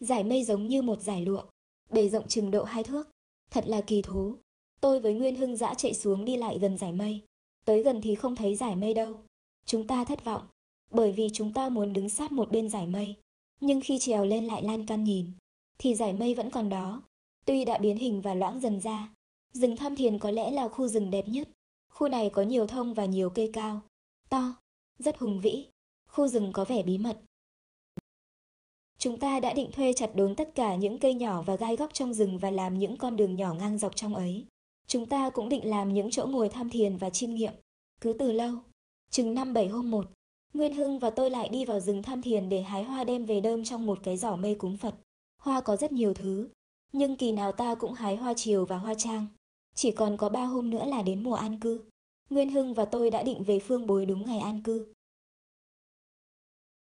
Giải 0.00 0.24
mây 0.24 0.44
giống 0.44 0.66
như 0.66 0.82
một 0.82 1.00
giải 1.00 1.24
lụa, 1.24 1.42
bề 1.90 2.08
rộng 2.08 2.28
chừng 2.28 2.50
độ 2.50 2.64
hai 2.64 2.84
thước. 2.84 3.10
Thật 3.50 3.64
là 3.66 3.80
kỳ 3.80 4.02
thú. 4.02 4.36
Tôi 4.80 5.00
với 5.00 5.14
Nguyên 5.14 5.36
Hưng 5.36 5.56
dã 5.56 5.74
chạy 5.74 5.94
xuống 5.94 6.24
đi 6.24 6.36
lại 6.36 6.58
gần 6.58 6.78
giải 6.78 6.92
mây. 6.92 7.20
Tới 7.64 7.82
gần 7.82 8.00
thì 8.00 8.14
không 8.14 8.36
thấy 8.36 8.56
giải 8.56 8.76
mây 8.76 8.94
đâu. 8.94 9.14
Chúng 9.66 9.86
ta 9.86 10.04
thất 10.04 10.24
vọng, 10.24 10.42
bởi 10.90 11.12
vì 11.12 11.28
chúng 11.32 11.52
ta 11.52 11.68
muốn 11.68 11.92
đứng 11.92 12.08
sát 12.08 12.32
một 12.32 12.50
bên 12.50 12.68
giải 12.68 12.86
mây. 12.86 13.14
Nhưng 13.60 13.80
khi 13.80 13.98
trèo 13.98 14.24
lên 14.24 14.44
lại 14.44 14.62
lan 14.62 14.86
can 14.86 15.04
nhìn, 15.04 15.26
thì 15.78 15.94
giải 15.94 16.12
mây 16.12 16.34
vẫn 16.34 16.50
còn 16.50 16.68
đó. 16.68 17.02
Tuy 17.44 17.64
đã 17.64 17.78
biến 17.78 17.96
hình 17.96 18.20
và 18.20 18.34
loãng 18.34 18.60
dần 18.60 18.80
ra, 18.80 19.14
rừng 19.52 19.76
Tham 19.76 19.96
Thiền 19.96 20.18
có 20.18 20.30
lẽ 20.30 20.50
là 20.50 20.68
khu 20.68 20.88
rừng 20.88 21.10
đẹp 21.10 21.28
nhất. 21.28 21.48
Khu 21.92 22.08
này 22.08 22.30
có 22.30 22.42
nhiều 22.42 22.66
thông 22.66 22.94
và 22.94 23.04
nhiều 23.04 23.30
cây 23.30 23.50
cao, 23.52 23.80
to, 24.28 24.54
rất 24.98 25.18
hùng 25.18 25.40
vĩ. 25.40 25.66
Khu 26.08 26.28
rừng 26.28 26.50
có 26.52 26.64
vẻ 26.64 26.82
bí 26.82 26.98
mật, 26.98 27.20
Chúng 29.06 29.18
ta 29.18 29.40
đã 29.40 29.52
định 29.52 29.70
thuê 29.72 29.92
chặt 29.92 30.10
đốn 30.14 30.34
tất 30.34 30.54
cả 30.54 30.74
những 30.74 30.98
cây 30.98 31.14
nhỏ 31.14 31.42
và 31.42 31.56
gai 31.56 31.76
góc 31.76 31.94
trong 31.94 32.14
rừng 32.14 32.38
và 32.38 32.50
làm 32.50 32.78
những 32.78 32.96
con 32.96 33.16
đường 33.16 33.36
nhỏ 33.36 33.54
ngang 33.54 33.78
dọc 33.78 33.96
trong 33.96 34.14
ấy. 34.14 34.46
Chúng 34.86 35.06
ta 35.06 35.30
cũng 35.30 35.48
định 35.48 35.70
làm 35.70 35.94
những 35.94 36.10
chỗ 36.10 36.26
ngồi 36.26 36.48
tham 36.48 36.70
thiền 36.70 36.96
và 36.96 37.10
chiêm 37.10 37.34
nghiệm. 37.34 37.52
Cứ 38.00 38.12
từ 38.12 38.32
lâu, 38.32 38.52
chừng 39.10 39.34
năm 39.34 39.54
bảy 39.54 39.68
hôm 39.68 39.90
một, 39.90 40.10
Nguyên 40.54 40.74
Hưng 40.74 40.98
và 40.98 41.10
tôi 41.10 41.30
lại 41.30 41.48
đi 41.48 41.64
vào 41.64 41.80
rừng 41.80 42.02
tham 42.02 42.22
thiền 42.22 42.48
để 42.48 42.62
hái 42.62 42.84
hoa 42.84 43.04
đem 43.04 43.24
về 43.24 43.40
đơm 43.40 43.64
trong 43.64 43.86
một 43.86 43.98
cái 44.02 44.16
giỏ 44.16 44.36
mây 44.36 44.54
cúng 44.54 44.76
Phật. 44.76 44.94
Hoa 45.42 45.60
có 45.60 45.76
rất 45.76 45.92
nhiều 45.92 46.14
thứ, 46.14 46.48
nhưng 46.92 47.16
kỳ 47.16 47.32
nào 47.32 47.52
ta 47.52 47.74
cũng 47.74 47.92
hái 47.92 48.16
hoa 48.16 48.34
chiều 48.36 48.66
và 48.66 48.78
hoa 48.78 48.94
trang. 48.94 49.26
Chỉ 49.74 49.90
còn 49.90 50.16
có 50.16 50.28
ba 50.28 50.44
hôm 50.44 50.70
nữa 50.70 50.84
là 50.84 51.02
đến 51.02 51.22
mùa 51.22 51.34
an 51.34 51.60
cư. 51.60 51.80
Nguyên 52.30 52.50
Hưng 52.50 52.74
và 52.74 52.84
tôi 52.84 53.10
đã 53.10 53.22
định 53.22 53.42
về 53.42 53.58
phương 53.58 53.86
bối 53.86 54.06
đúng 54.06 54.26
ngày 54.26 54.38
an 54.38 54.62
cư. 54.62 54.92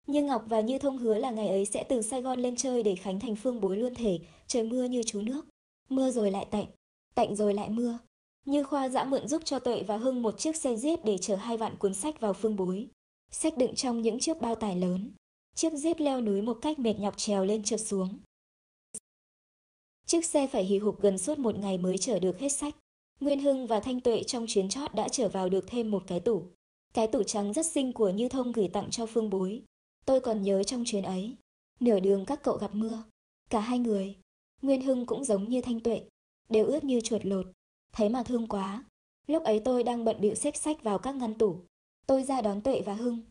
Như 0.07 0.23
Ngọc 0.23 0.45
và 0.47 0.61
Như 0.61 0.79
Thông 0.79 0.99
hứa 0.99 1.19
là 1.19 1.31
ngày 1.31 1.49
ấy 1.49 1.65
sẽ 1.65 1.85
từ 1.85 2.03
Sài 2.03 2.23
Gòn 2.23 2.41
lên 2.41 2.57
chơi 2.57 2.83
để 2.83 2.95
Khánh 2.95 3.21
thành 3.21 3.37
phương 3.37 3.61
bối 3.61 3.77
luôn 3.77 3.95
thể, 3.95 4.19
trời 4.47 4.63
mưa 4.63 4.85
như 4.85 5.03
chú 5.03 5.21
nước. 5.21 5.47
Mưa 5.89 6.11
rồi 6.11 6.31
lại 6.31 6.47
tạnh, 6.51 6.67
tạnh 7.15 7.37
rồi 7.37 7.55
lại 7.55 7.71
mưa. 7.71 7.99
Như 8.47 8.65
Khoa 8.65 8.89
dã 8.89 9.05
mượn 9.05 9.29
giúp 9.29 9.43
cho 9.45 9.59
Tuệ 9.59 9.83
và 9.83 9.97
Hưng 9.97 10.23
một 10.23 10.39
chiếc 10.39 10.57
xe 10.57 10.75
jeep 10.75 10.97
để 11.05 11.19
chở 11.19 11.37
hai 11.37 11.57
vạn 11.57 11.77
cuốn 11.77 11.95
sách 11.95 12.21
vào 12.21 12.33
phương 12.33 12.57
bối. 12.57 12.89
Sách 13.31 13.59
đựng 13.59 13.75
trong 13.75 14.03
những 14.03 14.19
chiếc 14.19 14.41
bao 14.41 14.55
tải 14.55 14.77
lớn. 14.77 15.11
Chiếc 15.55 15.73
jeep 15.73 15.95
leo 15.99 16.21
núi 16.21 16.43
một 16.43 16.59
cách 16.63 16.79
mệt 16.79 16.99
nhọc 16.99 17.17
trèo 17.17 17.45
lên 17.45 17.63
trượt 17.63 17.81
xuống. 17.81 18.19
Chiếc 20.07 20.25
xe 20.25 20.47
phải 20.47 20.65
hì 20.65 20.79
hục 20.79 21.01
gần 21.01 21.19
suốt 21.19 21.39
một 21.39 21.59
ngày 21.59 21.79
mới 21.79 21.99
chở 21.99 22.19
được 22.19 22.39
hết 22.39 22.49
sách. 22.49 22.77
Nguyên 23.21 23.41
Hưng 23.41 23.67
và 23.67 23.81
Thanh 23.81 24.01
Tuệ 24.01 24.23
trong 24.23 24.47
chuyến 24.49 24.69
chót 24.69 24.95
đã 24.95 25.09
chở 25.09 25.29
vào 25.29 25.49
được 25.49 25.65
thêm 25.67 25.91
một 25.91 26.03
cái 26.07 26.21
tủ. 26.21 26.43
Cái 26.95 27.07
tủ 27.07 27.23
trắng 27.23 27.53
rất 27.53 27.67
xinh 27.67 27.93
của 27.93 28.11
Như 28.11 28.29
Thông 28.29 28.53
gửi 28.53 28.69
tặng 28.69 28.91
cho 28.91 29.07
Phương 29.07 29.31
Bối. 29.31 29.63
Tôi 30.05 30.21
còn 30.21 30.43
nhớ 30.43 30.63
trong 30.63 30.85
chuyến 30.87 31.03
ấy, 31.03 31.37
nửa 31.81 32.01
đường 32.01 32.25
các 32.25 32.43
cậu 32.43 32.57
gặp 32.57 32.75
mưa. 32.75 33.03
Cả 33.51 33.61
hai 33.61 33.79
người, 33.79 34.17
Nguyên 34.63 34.83
Hưng 34.83 35.07
cũng 35.07 35.25
giống 35.25 35.49
như 35.49 35.61
Thanh 35.61 35.81
Tuệ, 35.81 36.05
đều 36.49 36.67
ướt 36.67 36.85
như 36.85 37.01
chuột 37.01 37.25
lột. 37.25 37.47
Thấy 37.93 38.09
mà 38.09 38.23
thương 38.23 38.49
quá. 38.49 38.85
Lúc 39.27 39.43
ấy 39.43 39.61
tôi 39.65 39.83
đang 39.83 40.05
bận 40.05 40.21
bịu 40.21 40.35
xếp 40.35 40.57
sách 40.57 40.83
vào 40.83 40.99
các 40.99 41.15
ngăn 41.15 41.35
tủ. 41.35 41.57
Tôi 42.07 42.23
ra 42.23 42.41
đón 42.41 42.61
Tuệ 42.61 42.83
và 42.87 42.95
Hưng. 42.95 43.23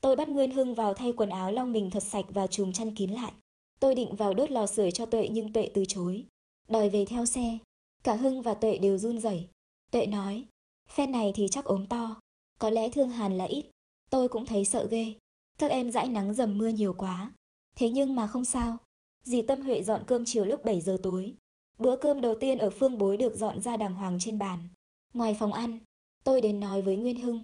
Tôi 0.00 0.16
bắt 0.16 0.28
Nguyên 0.28 0.50
Hưng 0.50 0.74
vào 0.74 0.94
thay 0.94 1.12
quần 1.12 1.30
áo 1.30 1.52
long 1.52 1.72
mình 1.72 1.90
thật 1.90 2.02
sạch 2.02 2.24
và 2.28 2.46
chùm 2.46 2.72
chăn 2.72 2.94
kín 2.94 3.10
lại. 3.10 3.32
Tôi 3.80 3.94
định 3.94 4.16
vào 4.16 4.34
đốt 4.34 4.50
lò 4.50 4.66
sưởi 4.66 4.92
cho 4.92 5.06
Tuệ 5.06 5.28
nhưng 5.32 5.52
Tuệ 5.52 5.70
từ 5.74 5.84
chối. 5.88 6.24
Đòi 6.68 6.90
về 6.90 7.04
theo 7.04 7.26
xe. 7.26 7.58
Cả 8.04 8.14
Hưng 8.14 8.42
và 8.42 8.54
Tuệ 8.54 8.78
đều 8.78 8.98
run 8.98 9.20
rẩy. 9.20 9.48
Tuệ 9.90 10.06
nói, 10.06 10.44
phen 10.88 11.12
này 11.12 11.32
thì 11.34 11.48
chắc 11.50 11.64
ốm 11.64 11.86
to. 11.86 12.20
Có 12.58 12.70
lẽ 12.70 12.88
thương 12.88 13.10
Hàn 13.10 13.38
là 13.38 13.44
ít. 13.44 13.70
Tôi 14.10 14.28
cũng 14.28 14.46
thấy 14.46 14.64
sợ 14.64 14.86
ghê. 14.90 15.14
Các 15.58 15.70
em 15.70 15.90
dãi 15.90 16.08
nắng 16.08 16.34
dầm 16.34 16.58
mưa 16.58 16.68
nhiều 16.68 16.92
quá. 16.92 17.32
Thế 17.76 17.90
nhưng 17.90 18.14
mà 18.14 18.26
không 18.26 18.44
sao. 18.44 18.76
Dì 19.24 19.42
Tâm 19.42 19.60
Huệ 19.60 19.82
dọn 19.82 20.02
cơm 20.06 20.24
chiều 20.24 20.44
lúc 20.44 20.64
7 20.64 20.80
giờ 20.80 20.98
tối. 21.02 21.34
Bữa 21.78 21.96
cơm 21.96 22.20
đầu 22.20 22.34
tiên 22.40 22.58
ở 22.58 22.70
phương 22.70 22.98
bối 22.98 23.16
được 23.16 23.36
dọn 23.36 23.60
ra 23.62 23.76
đàng 23.76 23.94
hoàng 23.94 24.18
trên 24.20 24.38
bàn. 24.38 24.68
Ngoài 25.14 25.36
phòng 25.38 25.52
ăn, 25.52 25.78
tôi 26.24 26.40
đến 26.40 26.60
nói 26.60 26.82
với 26.82 26.96
Nguyên 26.96 27.20
Hưng. 27.20 27.42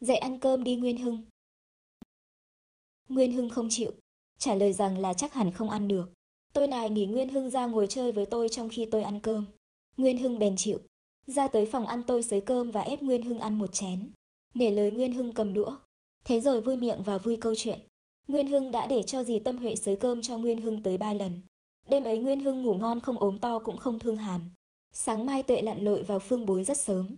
Dậy 0.00 0.16
ăn 0.16 0.40
cơm 0.40 0.64
đi 0.64 0.76
Nguyên 0.76 0.98
Hưng. 0.98 1.24
Nguyên 3.08 3.32
Hưng 3.32 3.50
không 3.50 3.68
chịu, 3.70 3.92
trả 4.38 4.54
lời 4.54 4.72
rằng 4.72 4.98
là 4.98 5.14
chắc 5.14 5.34
hẳn 5.34 5.52
không 5.52 5.70
ăn 5.70 5.88
được. 5.88 6.12
Tôi 6.52 6.66
nài 6.66 6.90
nghỉ 6.90 7.06
Nguyên 7.06 7.28
Hưng 7.28 7.50
ra 7.50 7.66
ngồi 7.66 7.86
chơi 7.86 8.12
với 8.12 8.26
tôi 8.26 8.48
trong 8.48 8.68
khi 8.68 8.88
tôi 8.90 9.02
ăn 9.02 9.20
cơm. 9.20 9.46
Nguyên 9.96 10.18
Hưng 10.18 10.38
bèn 10.38 10.56
chịu. 10.56 10.78
Ra 11.26 11.48
tới 11.48 11.66
phòng 11.66 11.86
ăn 11.86 12.02
tôi 12.06 12.22
xới 12.22 12.40
cơm 12.40 12.70
và 12.70 12.80
ép 12.80 13.02
Nguyên 13.02 13.22
Hưng 13.22 13.38
ăn 13.38 13.58
một 13.58 13.72
chén. 13.72 14.10
Để 14.54 14.70
lời 14.70 14.90
Nguyên 14.90 15.12
Hưng 15.12 15.32
cầm 15.32 15.54
đũa. 15.54 15.76
Thế 16.28 16.40
rồi 16.40 16.60
vui 16.60 16.76
miệng 16.76 17.02
và 17.02 17.18
vui 17.18 17.36
câu 17.36 17.54
chuyện. 17.56 17.78
Nguyên 18.28 18.46
Hưng 18.46 18.70
đã 18.70 18.86
để 18.86 19.02
cho 19.02 19.24
dì 19.24 19.38
Tâm 19.38 19.56
Huệ 19.56 19.76
sới 19.76 19.96
cơm 19.96 20.22
cho 20.22 20.38
Nguyên 20.38 20.60
Hưng 20.60 20.82
tới 20.82 20.98
ba 20.98 21.12
lần. 21.12 21.40
Đêm 21.88 22.04
ấy 22.04 22.18
Nguyên 22.18 22.40
Hưng 22.40 22.62
ngủ 22.62 22.74
ngon 22.74 23.00
không 23.00 23.18
ốm 23.18 23.38
to 23.38 23.58
cũng 23.58 23.76
không 23.76 23.98
thương 23.98 24.16
hàn. 24.16 24.40
Sáng 24.92 25.26
mai 25.26 25.42
Tuệ 25.42 25.62
lặn 25.62 25.84
lội 25.84 26.02
vào 26.02 26.18
phương 26.18 26.46
bối 26.46 26.64
rất 26.64 26.78
sớm. 26.78 27.16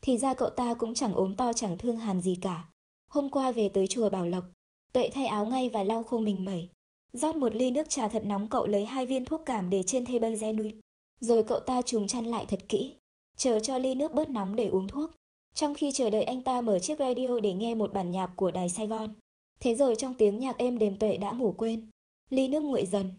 Thì 0.00 0.18
ra 0.18 0.34
cậu 0.34 0.50
ta 0.50 0.74
cũng 0.74 0.94
chẳng 0.94 1.14
ốm 1.14 1.34
to 1.36 1.52
chẳng 1.52 1.78
thương 1.78 1.96
hàn 1.96 2.20
gì 2.20 2.38
cả. 2.40 2.68
Hôm 3.08 3.30
qua 3.30 3.52
về 3.52 3.68
tới 3.68 3.86
chùa 3.86 4.10
Bảo 4.10 4.26
Lộc, 4.26 4.44
Tuệ 4.92 5.10
thay 5.14 5.26
áo 5.26 5.46
ngay 5.46 5.68
và 5.68 5.82
lau 5.82 6.02
khô 6.02 6.18
mình 6.18 6.44
mẩy. 6.44 6.68
Rót 7.12 7.36
một 7.36 7.54
ly 7.54 7.70
nước 7.70 7.90
trà 7.90 8.08
thật 8.08 8.22
nóng 8.26 8.48
cậu 8.48 8.66
lấy 8.66 8.84
hai 8.84 9.06
viên 9.06 9.24
thuốc 9.24 9.42
cảm 9.46 9.70
để 9.70 9.82
trên 9.82 10.04
thê 10.04 10.18
bân 10.18 10.36
re 10.36 10.52
nuôi. 10.52 10.74
Rồi 11.20 11.42
cậu 11.42 11.60
ta 11.60 11.82
trùng 11.82 12.06
chăn 12.06 12.24
lại 12.24 12.46
thật 12.48 12.60
kỹ, 12.68 12.94
chờ 13.36 13.60
cho 13.60 13.78
ly 13.78 13.94
nước 13.94 14.14
bớt 14.14 14.30
nóng 14.30 14.56
để 14.56 14.68
uống 14.68 14.88
thuốc. 14.88 15.10
Trong 15.54 15.74
khi 15.74 15.92
chờ 15.92 16.10
đợi 16.10 16.22
anh 16.22 16.42
ta 16.42 16.60
mở 16.60 16.78
chiếc 16.78 16.98
radio 16.98 17.40
để 17.42 17.52
nghe 17.52 17.74
một 17.74 17.92
bản 17.92 18.10
nhạc 18.10 18.30
của 18.36 18.50
đài 18.50 18.68
Sài 18.68 18.86
Gòn. 18.86 19.14
Thế 19.60 19.74
rồi 19.74 19.96
trong 19.96 20.14
tiếng 20.14 20.38
nhạc 20.38 20.58
êm 20.58 20.78
đềm 20.78 20.96
Tuệ 20.96 21.16
đã 21.16 21.32
ngủ 21.32 21.54
quên. 21.58 21.90
Ly 22.30 22.48
nước 22.48 22.60
nguội 22.60 22.86
dần, 22.86 23.12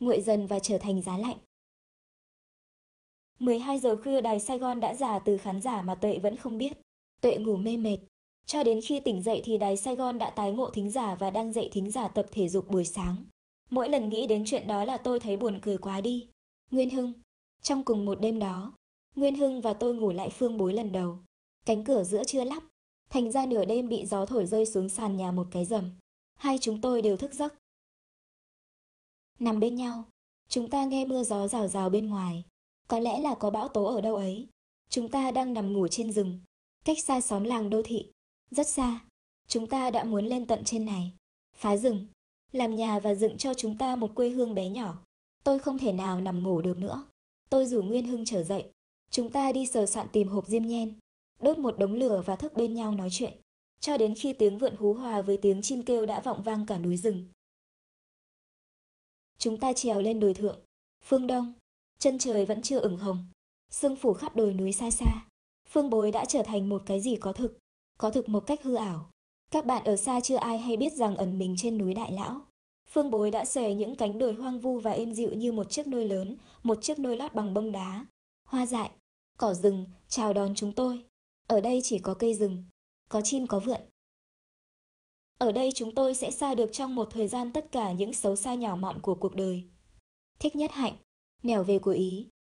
nguội 0.00 0.20
dần 0.20 0.46
và 0.46 0.58
trở 0.58 0.78
thành 0.78 1.02
giá 1.02 1.18
lạnh. 1.18 1.36
12 3.38 3.78
giờ 3.78 3.96
khuya 3.96 4.20
đài 4.20 4.40
Sài 4.40 4.58
Gòn 4.58 4.80
đã 4.80 4.94
già 4.94 5.18
từ 5.18 5.36
khán 5.36 5.60
giả 5.60 5.82
mà 5.82 5.94
Tuệ 5.94 6.18
vẫn 6.18 6.36
không 6.36 6.58
biết. 6.58 6.72
Tuệ 7.20 7.36
ngủ 7.36 7.56
mê 7.56 7.76
mệt. 7.76 7.98
Cho 8.46 8.64
đến 8.64 8.80
khi 8.84 9.00
tỉnh 9.00 9.22
dậy 9.22 9.42
thì 9.44 9.58
đài 9.58 9.76
Sài 9.76 9.96
Gòn 9.96 10.18
đã 10.18 10.30
tái 10.30 10.52
ngộ 10.52 10.70
thính 10.70 10.90
giả 10.90 11.14
và 11.14 11.30
đang 11.30 11.52
dạy 11.52 11.68
thính 11.72 11.90
giả 11.90 12.08
tập 12.08 12.26
thể 12.32 12.48
dục 12.48 12.70
buổi 12.70 12.84
sáng. 12.84 13.24
Mỗi 13.70 13.88
lần 13.88 14.08
nghĩ 14.08 14.26
đến 14.26 14.44
chuyện 14.46 14.66
đó 14.66 14.84
là 14.84 14.96
tôi 14.96 15.20
thấy 15.20 15.36
buồn 15.36 15.58
cười 15.62 15.78
quá 15.78 16.00
đi. 16.00 16.28
Nguyên 16.70 16.90
Hưng. 16.90 17.12
Trong 17.62 17.84
cùng 17.84 18.04
một 18.04 18.20
đêm 18.20 18.38
đó, 18.38 18.72
Nguyên 19.16 19.36
Hưng 19.36 19.60
và 19.60 19.72
tôi 19.72 19.94
ngủ 19.94 20.12
lại 20.12 20.30
phương 20.30 20.56
bối 20.58 20.72
lần 20.72 20.92
đầu. 20.92 21.18
Cánh 21.66 21.84
cửa 21.84 22.04
giữa 22.04 22.24
chưa 22.24 22.44
lắp, 22.44 22.62
thành 23.10 23.32
ra 23.32 23.46
nửa 23.46 23.64
đêm 23.64 23.88
bị 23.88 24.06
gió 24.06 24.26
thổi 24.26 24.46
rơi 24.46 24.66
xuống 24.66 24.88
sàn 24.88 25.16
nhà 25.16 25.30
một 25.30 25.46
cái 25.50 25.64
rầm. 25.64 25.90
Hai 26.34 26.58
chúng 26.60 26.80
tôi 26.80 27.02
đều 27.02 27.16
thức 27.16 27.34
giấc. 27.34 27.54
Nằm 29.38 29.60
bên 29.60 29.74
nhau, 29.74 30.04
chúng 30.48 30.70
ta 30.70 30.84
nghe 30.84 31.04
mưa 31.04 31.22
gió 31.22 31.48
rào 31.48 31.68
rào 31.68 31.90
bên 31.90 32.06
ngoài. 32.06 32.44
Có 32.88 32.98
lẽ 32.98 33.20
là 33.20 33.34
có 33.34 33.50
bão 33.50 33.68
tố 33.68 33.84
ở 33.84 34.00
đâu 34.00 34.16
ấy. 34.16 34.48
Chúng 34.88 35.08
ta 35.08 35.30
đang 35.30 35.54
nằm 35.54 35.72
ngủ 35.72 35.88
trên 35.88 36.12
rừng, 36.12 36.40
cách 36.84 36.98
xa 37.04 37.20
xóm 37.20 37.44
làng 37.44 37.70
đô 37.70 37.82
thị, 37.84 38.10
rất 38.50 38.66
xa. 38.68 39.00
Chúng 39.48 39.66
ta 39.66 39.90
đã 39.90 40.04
muốn 40.04 40.26
lên 40.26 40.46
tận 40.46 40.64
trên 40.64 40.84
này, 40.84 41.12
phá 41.56 41.76
rừng, 41.76 42.06
làm 42.52 42.76
nhà 42.76 42.98
và 42.98 43.14
dựng 43.14 43.38
cho 43.38 43.54
chúng 43.54 43.78
ta 43.78 43.96
một 43.96 44.14
quê 44.14 44.28
hương 44.28 44.54
bé 44.54 44.68
nhỏ. 44.68 44.98
Tôi 45.44 45.58
không 45.58 45.78
thể 45.78 45.92
nào 45.92 46.20
nằm 46.20 46.42
ngủ 46.42 46.60
được 46.60 46.78
nữa. 46.78 47.04
Tôi 47.50 47.66
rủ 47.66 47.82
Nguyên 47.82 48.06
Hưng 48.06 48.24
trở 48.24 48.42
dậy. 48.42 48.64
Chúng 49.10 49.30
ta 49.30 49.52
đi 49.52 49.66
sờ 49.66 49.86
soạn 49.86 50.06
tìm 50.12 50.28
hộp 50.28 50.46
diêm 50.46 50.66
nhen, 50.66 50.98
đốt 51.40 51.58
một 51.58 51.78
đống 51.78 51.94
lửa 51.94 52.22
và 52.26 52.36
thức 52.36 52.54
bên 52.54 52.74
nhau 52.74 52.92
nói 52.92 53.08
chuyện, 53.10 53.32
cho 53.80 53.96
đến 53.96 54.14
khi 54.14 54.32
tiếng 54.32 54.58
vượn 54.58 54.76
hú 54.76 54.94
hòa 54.94 55.22
với 55.22 55.36
tiếng 55.36 55.62
chim 55.62 55.82
kêu 55.82 56.06
đã 56.06 56.20
vọng 56.20 56.42
vang 56.42 56.66
cả 56.66 56.78
núi 56.78 56.96
rừng. 56.96 57.28
Chúng 59.38 59.58
ta 59.58 59.72
trèo 59.72 60.00
lên 60.00 60.20
đồi 60.20 60.34
thượng, 60.34 60.60
phương 61.04 61.26
đông, 61.26 61.52
chân 61.98 62.18
trời 62.18 62.46
vẫn 62.46 62.62
chưa 62.62 62.78
ửng 62.78 62.96
hồng, 62.96 63.26
sương 63.70 63.96
phủ 63.96 64.12
khắp 64.12 64.36
đồi 64.36 64.54
núi 64.54 64.72
xa 64.72 64.90
xa. 64.90 65.26
Phương 65.68 65.90
bối 65.90 66.10
đã 66.12 66.24
trở 66.24 66.42
thành 66.42 66.68
một 66.68 66.82
cái 66.86 67.00
gì 67.00 67.16
có 67.16 67.32
thực, 67.32 67.58
có 67.98 68.10
thực 68.10 68.28
một 68.28 68.46
cách 68.46 68.62
hư 68.62 68.74
ảo. 68.74 69.10
Các 69.50 69.66
bạn 69.66 69.84
ở 69.84 69.96
xa 69.96 70.20
chưa 70.20 70.36
ai 70.36 70.58
hay 70.58 70.76
biết 70.76 70.92
rằng 70.92 71.16
ẩn 71.16 71.38
mình 71.38 71.54
trên 71.58 71.78
núi 71.78 71.94
Đại 71.94 72.12
Lão. 72.12 72.40
Phương 72.88 73.10
bối 73.10 73.30
đã 73.30 73.44
xòe 73.44 73.74
những 73.74 73.96
cánh 73.96 74.18
đồi 74.18 74.34
hoang 74.34 74.60
vu 74.60 74.80
và 74.80 74.90
êm 74.90 75.12
dịu 75.12 75.32
như 75.34 75.52
một 75.52 75.70
chiếc 75.70 75.86
nôi 75.86 76.08
lớn, 76.08 76.36
một 76.62 76.82
chiếc 76.82 76.98
nôi 76.98 77.16
lót 77.16 77.34
bằng 77.34 77.54
bông 77.54 77.72
đá. 77.72 78.06
Hoa 78.44 78.66
dại, 78.66 78.90
cỏ 79.38 79.54
rừng, 79.54 79.86
chào 80.08 80.32
đón 80.32 80.54
chúng 80.54 80.72
tôi. 80.72 81.04
Ở 81.46 81.60
đây 81.60 81.80
chỉ 81.84 81.98
có 81.98 82.14
cây 82.14 82.34
rừng, 82.34 82.64
có 83.08 83.20
chim 83.20 83.46
có 83.46 83.60
vượn. 83.60 83.80
Ở 85.38 85.52
đây 85.52 85.70
chúng 85.74 85.94
tôi 85.94 86.14
sẽ 86.14 86.30
xa 86.30 86.54
được 86.54 86.70
trong 86.72 86.94
một 86.94 87.08
thời 87.10 87.28
gian 87.28 87.52
tất 87.52 87.72
cả 87.72 87.92
những 87.92 88.12
xấu 88.12 88.36
xa 88.36 88.54
nhỏ 88.54 88.76
mọn 88.76 89.00
của 89.00 89.14
cuộc 89.14 89.34
đời. 89.34 89.64
Thích 90.38 90.56
nhất 90.56 90.70
hạnh, 90.72 90.96
nẻo 91.42 91.64
về 91.64 91.78
của 91.78 91.90
Ý, 91.90 92.28